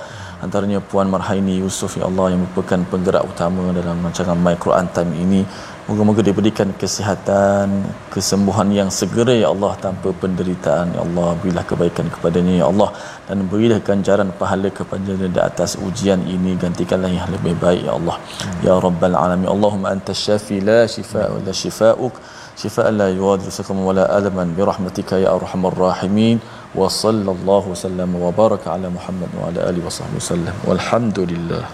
antaranya 0.45 0.77
Puan 0.91 1.09
Marhaini 1.15 1.55
Yusuf 1.65 1.91
Ya 1.99 2.05
Allah 2.11 2.27
yang 2.37 2.41
merupakan 2.45 2.77
penggerak 2.93 3.25
utama 3.31 3.65
dalam 3.79 4.05
rancangan 4.05 4.37
My 4.45 4.53
Quran 4.65 4.85
Time 4.97 5.13
ini 5.25 5.41
Moga-moga 5.87 6.19
diberikan 6.27 6.67
kesihatan, 6.79 7.67
kesembuhan 8.13 8.67
yang 8.77 8.89
segera 8.97 9.31
ya 9.41 9.47
Allah 9.55 9.69
tanpa 9.83 10.09
penderitaan 10.21 10.87
ya 10.95 10.99
Allah. 11.05 11.27
Berilah 11.41 11.63
kebaikan 11.69 12.07
kepadanya 12.15 12.53
ya 12.61 12.65
Allah 12.71 12.89
dan 13.27 13.47
berilah 13.51 13.77
ganjaran 13.89 14.27
pahala 14.41 14.67
kepada 14.79 15.05
kepadanya 15.07 15.29
di 15.31 15.39
atas 15.49 15.79
ujian 15.87 16.21
ini 16.35 16.51
gantikanlah 16.63 17.07
yang 17.17 17.29
lebih 17.35 17.53
baik 17.63 17.83
ya 17.87 17.93
Allah. 17.99 18.17
Hmm. 18.41 18.59
Ya 18.67 18.75
Rabbal 18.85 19.15
alamin. 19.21 19.47
Allahumma 19.55 19.87
anta 19.95 20.15
syafi 20.25 20.57
la 20.69 20.77
syifa'a 20.95 21.29
wa 21.31 21.39
la 21.47 21.55
syifa'uk. 21.61 22.15
Syifa'a 22.63 22.91
la 22.99 23.07
yuadiru 23.21 23.47
sakam 23.59 23.79
wa 23.87 23.95
la 23.99 24.05
alaman 24.19 24.51
bi 24.59 24.67
rahmatika 24.71 25.23
ya 25.25 25.31
arhamar 25.39 25.71
rahimin. 25.87 26.43
Wa 26.79 26.91
sallallahu 27.03 27.79
sallam 27.85 28.11
wa 28.11 28.27
baraka 28.41 28.67
ala 28.75 28.91
Muhammad 28.97 29.31
wa 29.39 29.47
ala 29.51 29.71
alihi 29.71 29.87
wa 29.89 30.19
sallam. 30.31 30.51
Walhamdulillah. 30.71 31.65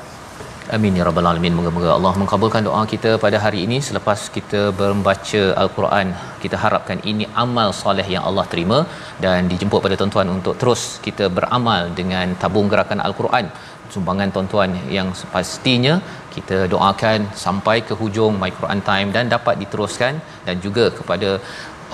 Amin 0.75 0.97
ya 0.97 1.05
rabbal 1.07 1.27
alamin. 1.29 1.55
Moga-moga 1.57 1.89
Allah 1.95 2.11
mengabulkan 2.19 2.63
doa 2.67 2.81
kita 2.91 3.09
pada 3.23 3.37
hari 3.45 3.59
ini 3.65 3.77
selepas 3.87 4.19
kita 4.35 4.61
membaca 4.81 5.41
al-Quran. 5.63 6.07
Kita 6.43 6.55
harapkan 6.63 6.99
ini 7.11 7.25
amal 7.43 7.69
soleh 7.81 8.05
yang 8.13 8.23
Allah 8.29 8.45
terima 8.53 8.77
dan 9.25 9.49
dijemput 9.51 9.83
pada 9.85 9.97
tuan-tuan 10.01 10.29
untuk 10.37 10.55
terus 10.61 10.83
kita 11.07 11.27
beramal 11.39 11.83
dengan 11.99 12.35
tabung 12.43 12.69
gerakan 12.73 13.01
al-Quran. 13.07 13.47
Sumbangan 13.95 14.29
tuan-tuan 14.37 14.71
yang 14.97 15.09
pastinya 15.35 15.95
kita 16.37 16.57
doakan 16.75 17.19
sampai 17.45 17.77
ke 17.87 17.93
hujung 18.01 18.33
My 18.43 18.51
Quran 18.59 18.79
Time 18.89 19.09
dan 19.17 19.25
dapat 19.35 19.55
diteruskan 19.63 20.13
dan 20.47 20.55
juga 20.67 20.85
kepada 20.99 21.29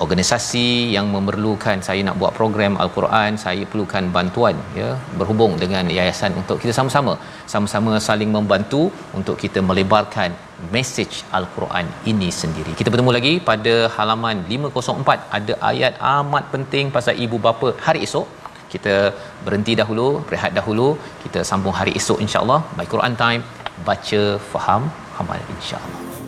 organisasi 0.04 0.66
yang 0.96 1.06
memerlukan 1.14 1.78
saya 1.88 2.00
nak 2.08 2.16
buat 2.20 2.32
program 2.40 2.74
al-Quran 2.84 3.32
saya 3.44 3.62
perlukan 3.72 4.04
bantuan 4.16 4.56
ya 4.80 4.88
berhubung 5.20 5.52
dengan 5.62 5.86
yayasan 5.98 6.32
untuk 6.40 6.58
kita 6.62 6.72
sama-sama 6.78 7.12
sama-sama 7.52 7.92
saling 8.08 8.30
membantu 8.36 8.82
untuk 9.18 9.36
kita 9.44 9.60
melebarkan 9.70 10.30
message 10.76 11.14
al-Quran 11.38 11.86
ini 12.10 12.28
sendiri. 12.40 12.72
Kita 12.80 12.88
bertemu 12.94 13.12
lagi 13.18 13.32
pada 13.50 13.74
halaman 13.96 14.38
504 14.48 15.24
ada 15.38 15.54
ayat 15.72 15.94
amat 16.18 16.46
penting 16.54 16.86
pasal 16.96 17.16
ibu 17.26 17.38
bapa 17.46 17.70
hari 17.86 18.02
esok. 18.08 18.26
Kita 18.74 18.94
berhenti 19.44 19.72
dahulu, 19.80 20.06
rehat 20.34 20.52
dahulu, 20.60 20.88
kita 21.24 21.40
sambung 21.50 21.76
hari 21.80 21.94
esok 22.02 22.20
insya-Allah 22.26 22.60
by 22.80 22.86
Quran 22.94 23.16
time 23.24 23.44
baca 23.90 24.22
faham 24.54 24.82
amal 25.24 25.42
insya-Allah. 25.56 26.19